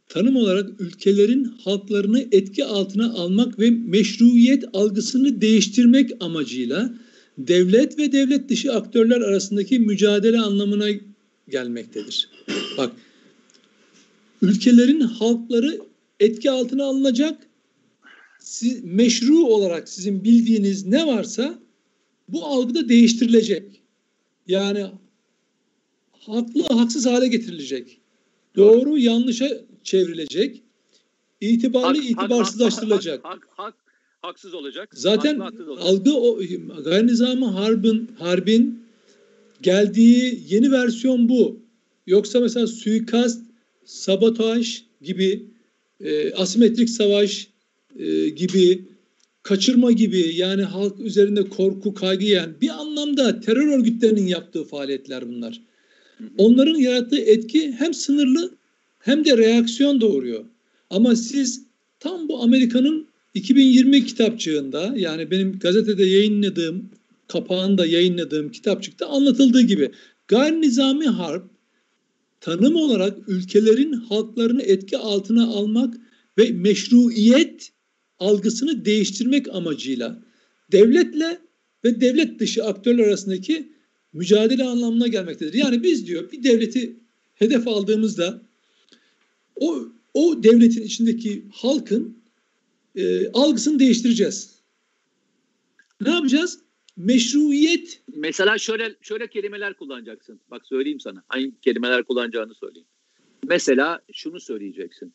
[0.10, 6.94] tanım olarak ülkelerin halklarını etki altına almak ve meşruiyet algısını değiştirmek amacıyla
[7.38, 10.88] devlet ve devlet dışı aktörler arasındaki mücadele anlamına
[11.50, 12.30] gelmektedir.
[12.78, 12.92] Bak,
[14.42, 15.80] ülkelerin halkları
[16.20, 17.38] etki altına alınacak,
[18.40, 21.60] siz, meşru olarak sizin bildiğiniz ne varsa
[22.30, 23.79] bu algıda değiştirilecek.
[24.50, 24.86] Yani
[26.20, 28.02] haklı haksız hale getirilecek.
[28.56, 29.50] Doğru yanlışa
[29.84, 30.62] çevrilecek.
[31.42, 33.26] İtibarlı Hak- hak- itibarsızlaştırılacak.
[33.26, 33.74] Hak, hak, hak,
[34.22, 34.90] haksız olacak.
[34.94, 35.86] Zaten haksız olacak.
[35.88, 36.40] algı o
[36.84, 38.84] gayri nizami harbin harbin
[39.62, 41.60] geldiği yeni versiyon bu.
[42.08, 43.42] Yoksa mesela suikast,
[43.86, 45.46] sabotaj gibi
[46.02, 47.48] e, asimetrik savaş
[48.00, 48.86] e, gibi
[49.50, 55.62] kaçırma gibi yani halk üzerinde korku, kaygı yani bir anlamda terör örgütlerinin yaptığı faaliyetler bunlar.
[56.38, 58.52] Onların yarattığı etki hem sınırlı
[59.00, 60.46] hem de reaksiyon doğuruyor.
[60.90, 61.64] Ama siz
[62.00, 66.90] tam bu Amerika'nın 2020 kitapçığında yani benim gazetede yayınladığım
[67.28, 69.92] kapağında yayınladığım kitapçıkta anlatıldığı gibi
[70.28, 71.44] gayri nizami harp
[72.42, 75.96] tanım olarak ülkelerin halklarını etki altına almak
[76.38, 77.72] ve meşruiyet
[78.20, 80.20] algısını değiştirmek amacıyla
[80.72, 81.40] devletle
[81.84, 83.72] ve devlet dışı aktörler arasındaki
[84.14, 85.54] mücadele anlamına gelmektedir.
[85.54, 86.96] Yani biz diyor bir devleti
[87.36, 88.42] hedef aldığımızda
[89.56, 92.18] o o devletin içindeki halkın
[92.96, 94.60] e, algısını değiştireceğiz.
[96.02, 96.60] Ne yapacağız?
[96.98, 100.40] Meşruiyet Mesela şöyle şöyle kelimeler kullanacaksın.
[100.52, 101.24] Bak söyleyeyim sana.
[101.28, 102.88] Hangi kelimeler kullanacağını söyleyeyim.
[103.48, 105.14] Mesela şunu söyleyeceksin.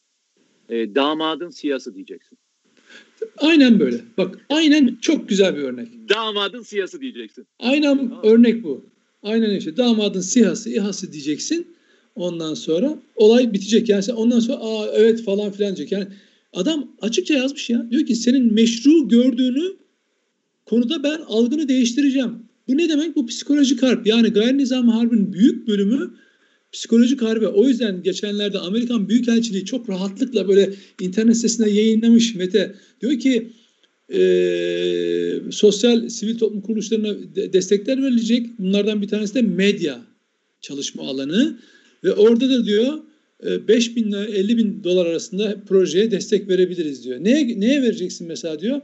[0.68, 2.38] E, damadın siyası diyeceksin.
[3.38, 4.00] Aynen böyle.
[4.18, 5.88] Bak aynen çok güzel bir örnek.
[6.08, 7.46] Damadın siyası diyeceksin.
[7.58, 8.84] Aynen örnek bu.
[9.22, 11.66] Aynen işte damadın sihası, ihası diyeceksin.
[12.16, 13.88] Ondan sonra olay bitecek.
[13.88, 15.92] Yani sen ondan sonra aa evet falan filan diyecek.
[15.92, 16.06] Yani
[16.52, 17.90] adam açıkça yazmış ya.
[17.90, 19.72] Diyor ki senin meşru gördüğünü
[20.66, 22.38] konuda ben algını değiştireceğim.
[22.68, 23.16] Bu ne demek?
[23.16, 24.06] Bu psikolojik harp.
[24.06, 26.10] Yani gayri nizami harbin büyük bölümü
[26.74, 27.48] psikolojik harbe.
[27.48, 30.70] O yüzden geçenlerde Amerikan Büyükelçiliği çok rahatlıkla böyle
[31.00, 32.74] internet sitesine yayınlamış Mete.
[33.00, 33.50] Diyor ki
[34.12, 38.58] eee, sosyal sivil toplum kuruluşlarına de- destekler verilecek.
[38.58, 40.00] Bunlardan bir tanesi de medya
[40.60, 41.58] çalışma alanı.
[42.04, 42.98] Ve orada da diyor
[43.46, 47.24] e, 5 bin ile 50 bin dolar arasında projeye destek verebiliriz diyor.
[47.24, 48.80] Neye, neye vereceksin mesela diyor.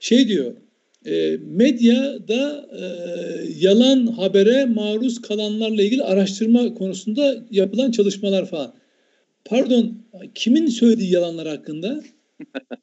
[0.00, 0.52] Şey diyor
[1.06, 2.84] e, medyada e,
[3.58, 8.74] yalan habere maruz kalanlarla ilgili araştırma konusunda yapılan çalışmalar falan.
[9.44, 9.98] Pardon
[10.34, 12.00] kimin söylediği yalanlar hakkında?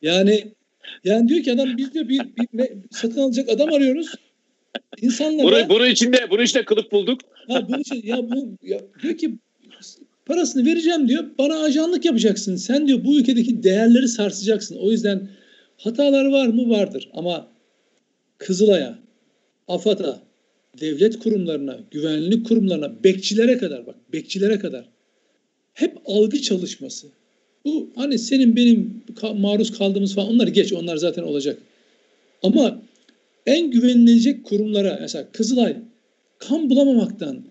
[0.01, 0.43] Yani
[1.03, 4.07] yani diyor ki adam biz diyor bir, bir me- satın alacak adam arıyoruz.
[5.01, 7.21] İnsanlara Bunu, bunun içinde bunun içinde kılıf bulduk.
[7.47, 9.35] Ha bu işte ya bu ya diyor ki
[10.25, 11.25] parasını vereceğim diyor.
[11.37, 12.55] Bana ajanlık yapacaksın.
[12.55, 14.75] Sen diyor bu ülkedeki değerleri sarsacaksın.
[14.75, 15.29] O yüzden
[15.77, 16.69] hatalar var mı?
[16.69, 17.09] Vardır.
[17.13, 17.47] Ama
[18.37, 18.99] Kızılay'a,
[19.67, 20.21] AFAD'a,
[20.81, 24.85] devlet kurumlarına, güvenlik kurumlarına, bekçilere kadar bak, bekçilere kadar
[25.73, 27.07] hep algı çalışması.
[27.65, 29.03] Bu hani senin benim
[29.35, 30.73] maruz kaldığımız falan onları geç.
[30.73, 31.57] Onlar zaten olacak.
[32.43, 32.81] Ama
[33.45, 35.77] en güvenilecek kurumlara mesela Kızılay
[36.39, 37.43] kan bulamamaktan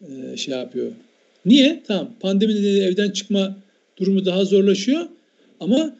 [0.00, 0.92] e, şey yapıyor.
[1.44, 1.82] Niye?
[1.86, 3.56] Tamam pandemi nedeniyle evden çıkma
[3.96, 5.06] durumu daha zorlaşıyor
[5.60, 5.96] ama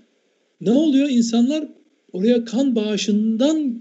[0.61, 1.09] ne oluyor?
[1.09, 1.65] İnsanlar
[2.13, 3.79] oraya kan bağışından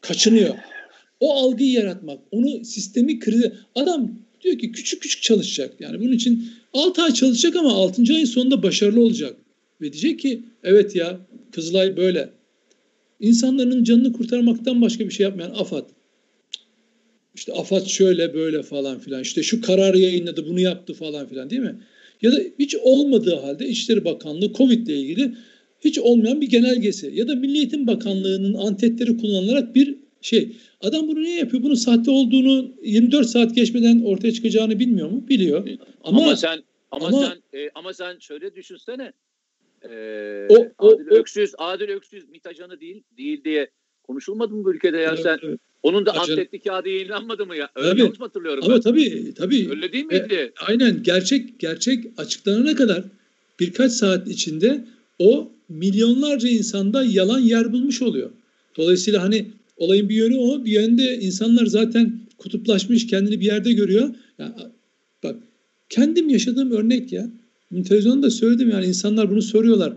[0.00, 0.54] kaçınıyor.
[1.20, 3.52] O algıyı yaratmak, onu sistemi krize...
[3.74, 4.10] Adam
[4.46, 5.74] Diyor ki küçük küçük çalışacak.
[5.80, 8.02] Yani bunun için 6 ay çalışacak ama 6.
[8.14, 9.36] ayın sonunda başarılı olacak.
[9.80, 11.20] Ve diyecek ki evet ya
[11.52, 12.30] Kızılay böyle.
[13.20, 15.88] İnsanların canını kurtarmaktan başka bir şey yapmayan AFAD.
[17.34, 19.22] İşte AFAD şöyle böyle falan filan.
[19.22, 21.80] İşte şu kararı yayınladı bunu yaptı falan filan değil mi?
[22.22, 25.34] Ya da hiç olmadığı halde İçişleri Bakanlığı Covid ile ilgili
[25.80, 30.56] hiç olmayan bir genelgesi ya da Milli Eğitim Bakanlığı'nın antetleri kullanılarak bir şey.
[30.80, 31.62] Adam bunu niye yapıyor?
[31.62, 35.28] Bunun sahte olduğunu 24 saat geçmeden ortaya çıkacağını bilmiyor mu?
[35.28, 35.68] Biliyor.
[36.04, 39.12] Ama, ama sen ama, ama sen e, ama sen şöyle düşünsene.
[39.82, 42.44] E, o, o, Adil o, Öksüz, Adil Öksüz MİT
[42.80, 43.70] değil değil diye
[44.02, 45.38] konuşulmadı mı bu ülkede ya evet, sen?
[45.42, 45.60] Evet.
[45.82, 46.20] Onun da Acan...
[46.20, 47.70] antetli kağıdı yayınlanmadı mı ya?
[47.74, 48.00] Öyle tabii.
[48.00, 48.80] yanlış hatırlıyorum Ama ben?
[48.80, 49.70] tabii tabii.
[49.70, 50.34] Öyle değil miydi?
[50.34, 53.04] E, aynen gerçek gerçek açıklanana kadar
[53.60, 54.84] birkaç saat içinde
[55.18, 58.30] o milyonlarca insanda yalan yer bulmuş oluyor.
[58.76, 59.46] Dolayısıyla hani
[59.76, 60.64] olayın bir yönü o.
[60.64, 64.14] Bir yönde insanlar zaten kutuplaşmış, kendini bir yerde görüyor.
[64.38, 64.56] Ya,
[65.22, 65.36] bak
[65.88, 67.30] kendim yaşadığım örnek ya.
[67.88, 69.92] Televizyonda söyledim yani insanlar bunu soruyorlar.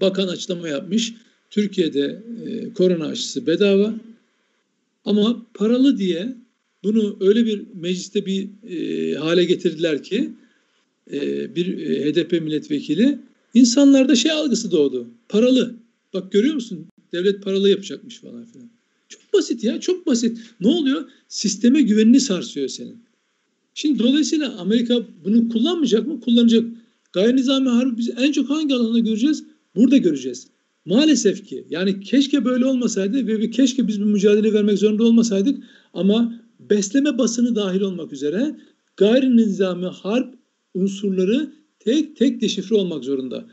[0.00, 1.14] Bakan açıklama yapmış.
[1.50, 3.94] Türkiye'de e, korona aşısı bedava.
[5.04, 6.34] Ama paralı diye
[6.84, 10.30] bunu öyle bir mecliste bir e, hale getirdiler ki
[11.12, 13.18] e, bir e, HDP milletvekili
[13.54, 15.06] insanlarda şey algısı doğdu.
[15.28, 15.74] Paralı.
[16.14, 16.86] Bak görüyor musun?
[17.12, 18.70] Devlet paralı yapacakmış falan filan.
[19.08, 20.38] Çok basit ya çok basit.
[20.60, 21.04] Ne oluyor?
[21.28, 23.04] Sisteme güvenini sarsıyor senin.
[23.74, 26.20] Şimdi dolayısıyla Amerika bunu kullanmayacak mı?
[26.20, 26.64] Kullanacak.
[27.12, 29.44] Gayri nizami harbi biz en çok hangi alanda göreceğiz?
[29.76, 30.46] Burada göreceğiz.
[30.84, 36.40] Maalesef ki yani keşke böyle olmasaydı ve keşke biz bu mücadele vermek zorunda olmasaydık ama
[36.70, 38.56] besleme basını dahil olmak üzere
[38.96, 40.34] gayri nizami harp
[40.74, 43.46] unsurları tek tek deşifre olmak zorunda.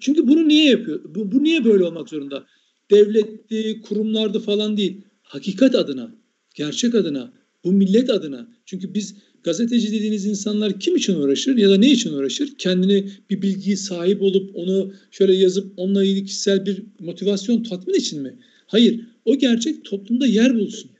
[0.00, 1.00] Çünkü bunu niye yapıyor?
[1.14, 2.46] Bu, bu niye böyle olmak zorunda?
[2.90, 5.00] Devletti, kurumlardı falan değil.
[5.22, 6.14] Hakikat adına,
[6.54, 7.32] gerçek adına,
[7.64, 8.48] bu millet adına.
[8.66, 9.14] Çünkü biz
[9.44, 12.54] gazeteci dediğiniz insanlar kim için uğraşır ya da ne için uğraşır?
[12.58, 18.22] Kendini bir bilgiyi sahip olup onu şöyle yazıp onunla ilgili kişisel bir motivasyon tatmin için
[18.22, 18.38] mi?
[18.66, 19.00] Hayır.
[19.24, 20.90] O gerçek toplumda yer bulsun.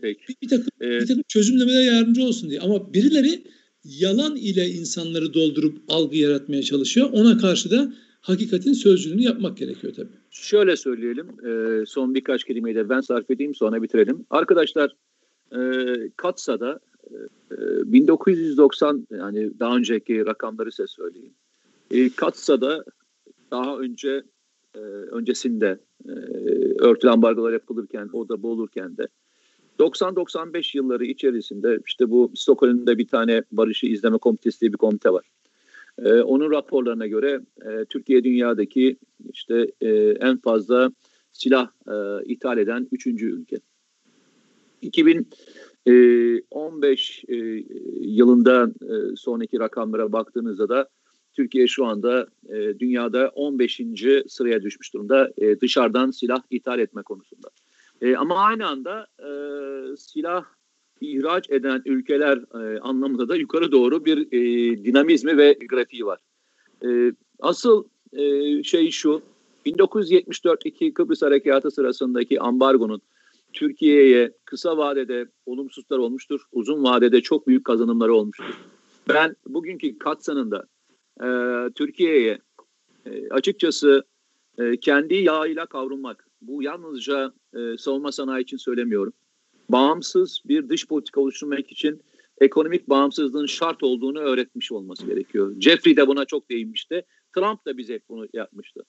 [0.00, 0.20] Peki.
[0.28, 1.02] Bir, bir, takım, evet.
[1.02, 2.60] bir takım çözümlemelere yardımcı olsun diye.
[2.60, 3.42] Ama birileri
[3.88, 7.08] yalan ile insanları doldurup algı yaratmaya çalışıyor.
[7.12, 10.16] Ona karşı da hakikatin sözcülüğünü yapmak gerekiyor tabii.
[10.30, 11.26] Şöyle söyleyelim.
[11.46, 14.26] E, son birkaç kelimeyi de ben sarf edeyim sonra bitirelim.
[14.30, 14.96] Arkadaşlar
[15.52, 15.60] e,
[16.16, 16.80] Katsa'da
[17.50, 21.34] 1990 ee, yani daha önceki rakamları size söyleyeyim.
[21.90, 22.84] E, Katsa'da
[23.50, 24.22] daha önce
[24.74, 24.78] e,
[25.10, 25.78] öncesinde
[26.08, 26.12] e,
[26.78, 29.08] örtülü ambargolar yapılırken, o boğulurken de
[29.78, 35.24] 90-95 yılları içerisinde işte bu Stockholm'da bir tane barışı izleme komitesi diye bir komite var.
[35.98, 38.96] E, onun raporlarına göre e, Türkiye dünyadaki
[39.32, 39.88] işte e,
[40.20, 40.92] en fazla
[41.32, 43.56] silah e, ithal eden üçüncü ülke.
[44.82, 45.28] 2000
[45.86, 47.64] 15 ee, e,
[48.00, 50.88] yılında e, sonraki rakamlara baktığınızda da
[51.32, 53.80] Türkiye şu anda e, dünyada 15.
[54.28, 57.48] sıraya düşmüş durumda dışarıdan silah ithal etme konusunda.
[58.18, 59.06] Ama aynı anda
[59.98, 60.44] silah
[61.00, 62.40] ihraç eden ülkeler
[62.80, 64.30] anlamında da yukarı doğru bir
[64.84, 66.18] dinamizmi ve grafiği var.
[67.40, 67.84] Asıl
[68.62, 69.22] şey şu,
[69.66, 73.00] 1974'teki Kıbrıs Harekatı sırasındaki ambargonun
[73.52, 76.40] Türkiye'ye kısa vadede olumsuzlar olmuştur.
[76.52, 78.44] Uzun vadede çok büyük kazanımları olmuştur.
[79.08, 80.66] Ben bugünkü katsanında
[81.20, 81.28] e,
[81.74, 82.38] Türkiye'ye
[83.06, 84.04] e, açıkçası
[84.58, 86.25] e, kendi yağıyla kavrulmak.
[86.46, 89.12] Bu yalnızca e, savunma sanayi için söylemiyorum.
[89.68, 92.02] Bağımsız bir dış politika oluşturmak için
[92.40, 95.54] ekonomik bağımsızlığın şart olduğunu öğretmiş olması gerekiyor.
[95.60, 97.04] Jeffrey de buna çok değinmişti.
[97.34, 98.84] Trump da bize bunu yapmıştı.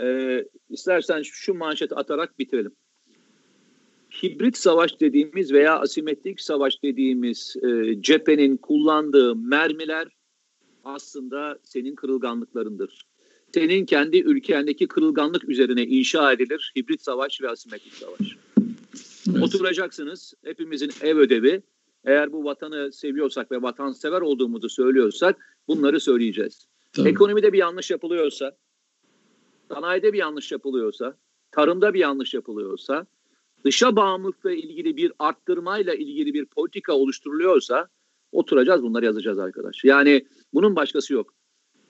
[0.00, 0.38] E,
[0.70, 2.72] istersen şu manşeti atarak bitirelim
[4.22, 10.08] hibrit savaş dediğimiz veya asimetrik savaş dediğimiz e, cephenin kullandığı mermiler
[10.84, 13.06] aslında senin kırılganlıklarındır.
[13.54, 18.36] Senin kendi ülkendeki kırılganlık üzerine inşa edilir hibrit savaş ve asimetrik savaş.
[19.30, 19.42] Evet.
[19.42, 20.34] Oturacaksınız.
[20.44, 21.62] Hepimizin ev ödevi.
[22.04, 26.66] Eğer bu vatanı seviyorsak ve vatansever olduğumuzu söylüyorsak bunları söyleyeceğiz.
[26.92, 27.08] Tabii.
[27.08, 28.56] Ekonomide bir yanlış yapılıyorsa,
[29.68, 31.16] sanayide bir yanlış yapılıyorsa,
[31.50, 33.06] tarımda bir yanlış yapılıyorsa,
[33.64, 37.88] dışa bağımlılıkla ilgili bir arttırmayla ilgili bir politika oluşturuluyorsa
[38.32, 39.84] oturacağız bunları yazacağız arkadaş.
[39.84, 41.33] Yani bunun başkası yok.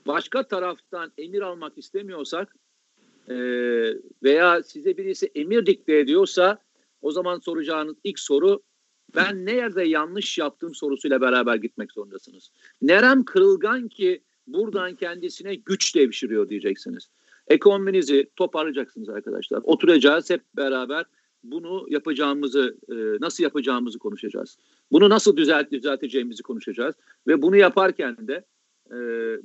[0.06, 2.54] Başka taraftan emir almak istemiyorsak
[3.28, 3.36] e,
[4.22, 6.58] veya size birisi emir dikte ediyorsa
[7.02, 8.62] o zaman soracağınız ilk soru
[9.16, 12.50] ben nerede yanlış yaptım sorusuyla beraber gitmek zorundasınız.
[12.82, 17.08] Nerem kırılgan ki buradan kendisine güç devşiriyor diyeceksiniz.
[17.48, 19.60] Ekonominizi toparlayacaksınız arkadaşlar.
[19.64, 21.04] Oturacağız hep beraber
[21.42, 24.58] bunu yapacağımızı, e, nasıl yapacağımızı konuşacağız.
[24.92, 26.94] Bunu nasıl düzelt, düzelteceğimizi konuşacağız.
[27.26, 28.44] Ve bunu yaparken de
[28.90, 28.96] e,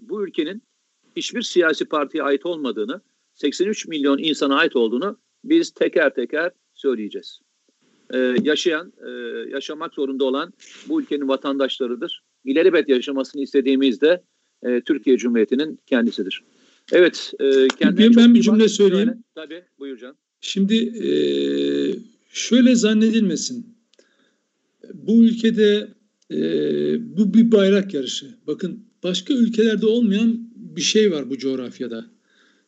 [0.09, 0.63] bu ülkenin
[1.15, 3.01] hiçbir siyasi partiye ait olmadığını,
[3.33, 7.39] 83 milyon insana ait olduğunu biz teker teker söyleyeceğiz.
[8.13, 9.09] Ee, yaşayan, e,
[9.49, 10.53] yaşamak zorunda olan
[10.87, 12.23] bu ülkenin vatandaşlarıdır.
[12.45, 14.23] İleribet yaşamasını istediğimiz de
[14.63, 16.43] e, Türkiye Cumhuriyeti'nin kendisidir.
[16.91, 19.07] Evet, e, kendine ben bir cümle söyleyeyim.
[19.07, 20.15] Şöyle, tabii, buyur Can.
[20.41, 21.11] Şimdi e,
[22.29, 23.77] şöyle zannedilmesin.
[24.93, 25.87] Bu ülkede
[26.31, 26.37] e,
[27.17, 28.27] bu bir bayrak yarışı.
[28.47, 32.05] Bakın başka ülkelerde olmayan bir şey var bu coğrafyada.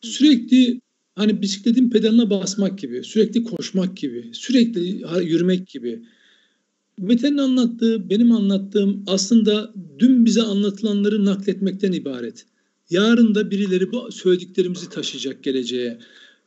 [0.00, 0.80] Sürekli
[1.14, 6.02] hani bisikletin pedalına basmak gibi, sürekli koşmak gibi, sürekli yürümek gibi.
[6.98, 12.46] Mete'nin anlattığı, benim anlattığım aslında dün bize anlatılanları nakletmekten ibaret.
[12.90, 15.98] Yarın da birileri bu söylediklerimizi taşıyacak geleceğe.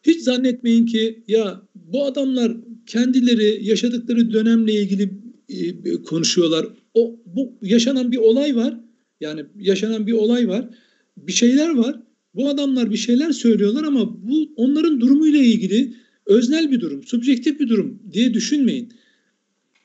[0.03, 5.13] Hiç zannetmeyin ki ya bu adamlar kendileri yaşadıkları dönemle ilgili
[5.49, 6.67] e, konuşuyorlar.
[6.93, 8.79] O bu yaşanan bir olay var.
[9.21, 10.69] Yani yaşanan bir olay var.
[11.17, 12.01] Bir şeyler var.
[12.35, 15.93] Bu adamlar bir şeyler söylüyorlar ama bu onların durumuyla ilgili
[16.25, 18.93] öznel bir durum, subjektif bir durum diye düşünmeyin.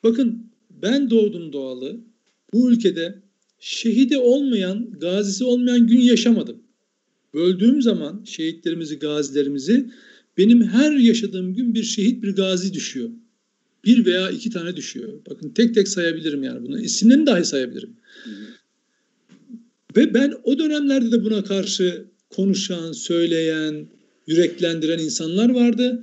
[0.03, 0.47] Bakın
[0.83, 2.01] ben doğdum doğalı.
[2.53, 3.22] Bu ülkede
[3.59, 6.62] şehidi olmayan, gazisi olmayan gün yaşamadım.
[7.35, 9.91] Böldüğüm zaman şehitlerimizi, gazilerimizi
[10.39, 13.11] benim her yaşadığım gün bir şehit, bir gazi düşüyor.
[13.85, 15.12] Bir veya iki tane düşüyor.
[15.31, 16.81] Bakın tek tek sayabilirim yani bunu.
[16.81, 17.97] İsimlerini dahi sayabilirim.
[19.97, 23.88] Ve ben o dönemlerde de buna karşı konuşan, söyleyen,
[24.26, 26.03] yüreklendiren insanlar vardı.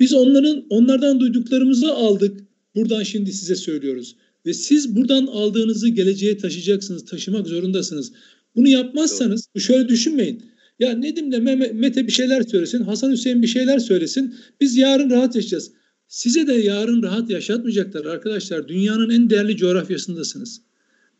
[0.00, 2.40] Biz onların onlardan duyduklarımızı aldık.
[2.74, 4.16] Buradan şimdi size söylüyoruz.
[4.46, 8.12] Ve siz buradan aldığınızı geleceğe taşıyacaksınız, taşımak zorundasınız.
[8.56, 10.42] Bunu yapmazsanız şöyle düşünmeyin.
[10.78, 11.38] Ya Nedim de
[11.72, 14.34] Mete bir şeyler söylesin, Hasan Hüseyin bir şeyler söylesin.
[14.60, 15.72] Biz yarın rahat yaşayacağız.
[16.08, 18.68] Size de yarın rahat yaşatmayacaklar arkadaşlar.
[18.68, 20.60] Dünyanın en değerli coğrafyasındasınız.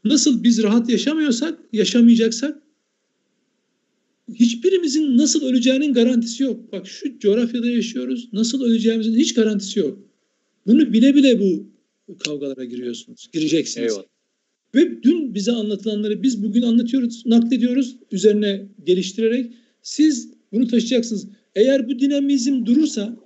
[0.05, 2.63] Nasıl biz rahat yaşamıyorsak, yaşamayacaksak
[4.35, 6.73] hiçbirimizin nasıl öleceğinin garantisi yok.
[6.73, 8.29] Bak şu coğrafyada yaşıyoruz.
[8.33, 9.99] Nasıl öleceğimizin hiç garantisi yok.
[10.67, 11.69] Bunu bile bile bu
[12.19, 13.29] kavgalara giriyorsunuz.
[13.33, 13.93] Gireceksiniz.
[13.93, 14.07] Eyvallah.
[14.75, 19.53] Ve dün bize anlatılanları biz bugün anlatıyoruz, naklediyoruz üzerine geliştirerek.
[19.83, 21.27] Siz bunu taşıyacaksınız.
[21.55, 23.17] Eğer bu dinamizm durursa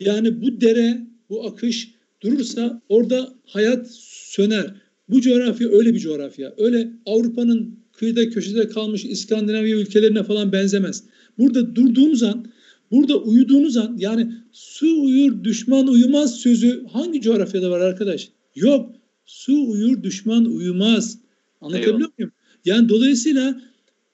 [0.00, 4.74] yani bu dere, bu akış durursa orada hayat söner.
[5.08, 6.54] Bu coğrafya öyle bir coğrafya.
[6.58, 11.04] Öyle Avrupa'nın kıyıda köşede kalmış İskandinavya ülkelerine falan benzemez.
[11.38, 12.46] Burada durduğunuz an,
[12.90, 18.28] burada uyuduğunuz an yani su uyur düşman uyumaz sözü hangi coğrafyada var arkadaş?
[18.54, 18.96] Yok.
[19.26, 21.18] Su uyur düşman uyumaz.
[21.60, 22.18] Anlatabiliyor Eyvallah.
[22.18, 22.32] muyum?
[22.64, 23.62] Yani dolayısıyla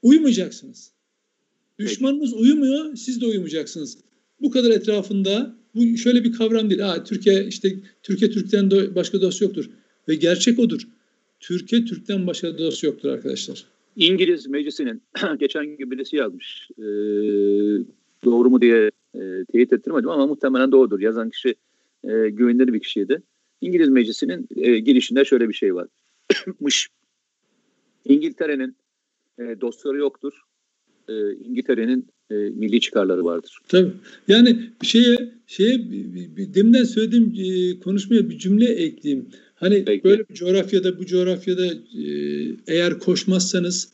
[0.03, 0.93] uyumayacaksınız.
[1.79, 2.43] Düşmanınız Peki.
[2.43, 3.99] uyumuyor, siz de uyumayacaksınız.
[4.41, 6.81] Bu kadar etrafında bu şöyle bir kavram değil.
[6.81, 9.71] Ha, Türkiye işte Türkiye Türk'ten başka dost yoktur.
[10.09, 10.81] Ve gerçek odur.
[11.41, 13.65] Türkiye Türk'ten başka dost yoktur arkadaşlar.
[13.97, 15.03] İngiliz meclisinin
[15.39, 16.69] geçen gün birisi yazmış.
[16.79, 16.85] E,
[18.25, 21.01] doğru mu diye e, teyit ettirmedim ama muhtemelen doğrudur.
[21.01, 21.55] Yazan kişi
[22.05, 23.23] e, güvenilir bir kişiydi.
[23.61, 25.89] İngiliz meclisinin e, girişinde şöyle bir şey var.
[26.61, 26.89] Mış.
[28.05, 28.77] İngiltere'nin
[29.39, 30.33] e, dostları yoktur.
[31.09, 33.59] E, İngiltere'nin e, milli çıkarları vardır.
[33.69, 33.93] Tabii.
[34.29, 35.79] Yani şeye şeye
[36.55, 39.29] deminden söylediğim e, konuşmaya bir cümle ekleyeyim.
[39.63, 40.05] Hani Peki.
[40.05, 42.07] böyle bir coğrafyada bu coğrafyada e,
[42.67, 43.89] eğer koşmazsanız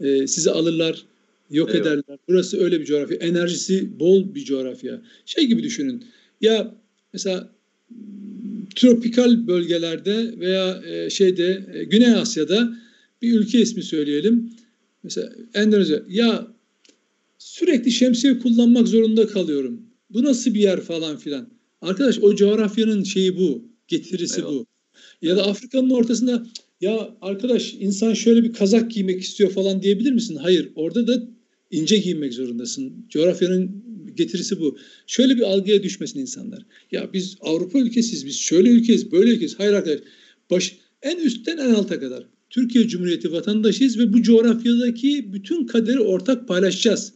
[0.00, 1.02] e, sizi alırlar,
[1.50, 1.86] yok Eyvallah.
[1.92, 2.18] ederler.
[2.28, 3.16] Burası öyle bir coğrafya.
[3.16, 5.02] Enerjisi bol bir coğrafya.
[5.26, 6.04] Şey gibi düşünün.
[6.40, 6.74] Ya
[7.12, 7.50] mesela
[8.74, 12.76] tropikal bölgelerde veya e, şeyde e, Güney Asya'da
[13.22, 14.50] bir ülke ismi söyleyelim.
[15.02, 16.02] Mesela Endonezya.
[16.08, 16.48] Ya
[17.38, 19.82] sürekli şemsiye kullanmak zorunda kalıyorum.
[20.10, 21.48] Bu nasıl bir yer falan filan.
[21.82, 23.64] Arkadaş o coğrafyanın şeyi bu.
[23.88, 24.54] Getirisi Eyvallah.
[24.54, 24.65] bu.
[25.22, 26.46] Ya da Afrika'nın ortasında
[26.80, 30.36] ya arkadaş insan şöyle bir kazak giymek istiyor falan diyebilir misin?
[30.36, 30.68] Hayır.
[30.74, 31.28] Orada da
[31.70, 33.06] ince giymek zorundasın.
[33.08, 34.78] Coğrafyanın getirisi bu.
[35.06, 36.66] Şöyle bir algıya düşmesin insanlar.
[36.92, 39.58] Ya biz Avrupa ülkesiyiz, biz şöyle ülkeyiz, böyle ülkeyiz.
[39.58, 40.00] Hayır arkadaş.
[40.50, 42.26] Baş, en üstten en alta kadar.
[42.50, 47.12] Türkiye Cumhuriyeti vatandaşıyız ve bu coğrafyadaki bütün kaderi ortak paylaşacağız.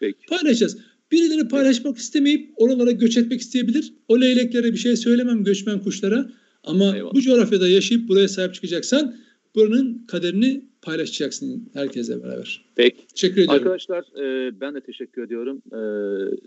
[0.00, 0.18] Peki.
[0.28, 0.76] Paylaşacağız.
[1.12, 3.92] Birileri paylaşmak istemeyip oralara göç etmek isteyebilir.
[4.08, 6.32] O leyleklere bir şey söylemem göçmen kuşlara.
[6.64, 7.14] Ama Eyvallah.
[7.14, 9.16] bu coğrafyada yaşayıp buraya sahip çıkacaksan
[9.54, 12.64] buranın kaderini paylaşacaksın herkese beraber.
[12.76, 13.06] Peki.
[13.06, 13.54] Teşekkür ediyorum.
[13.54, 15.62] Arkadaşlar e, ben de teşekkür ediyorum.
[15.72, 15.78] E,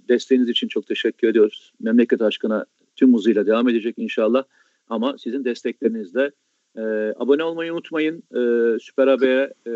[0.10, 1.74] desteğiniz için çok teşekkür ediyoruz.
[1.80, 2.66] Memleket aşkına
[2.96, 4.44] tüm hızıyla devam edecek inşallah.
[4.90, 6.32] Ama sizin desteklerinizle
[6.78, 6.82] e,
[7.18, 8.18] abone olmayı unutmayın.
[8.18, 8.42] E,
[8.80, 9.72] Süper Haber'e e,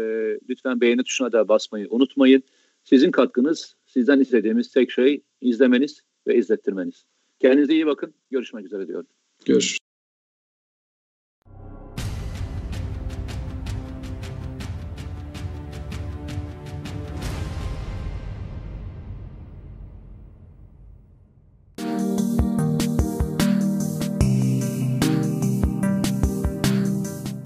[0.50, 2.44] lütfen beğeni tuşuna da basmayı unutmayın.
[2.84, 7.06] Sizin katkınız, sizden istediğimiz tek şey izlemeniz ve izlettirmeniz.
[7.40, 8.14] Kendinize iyi bakın.
[8.32, 9.08] Görüşmek üzere diyorum.
[9.46, 9.81] Görüşürüz.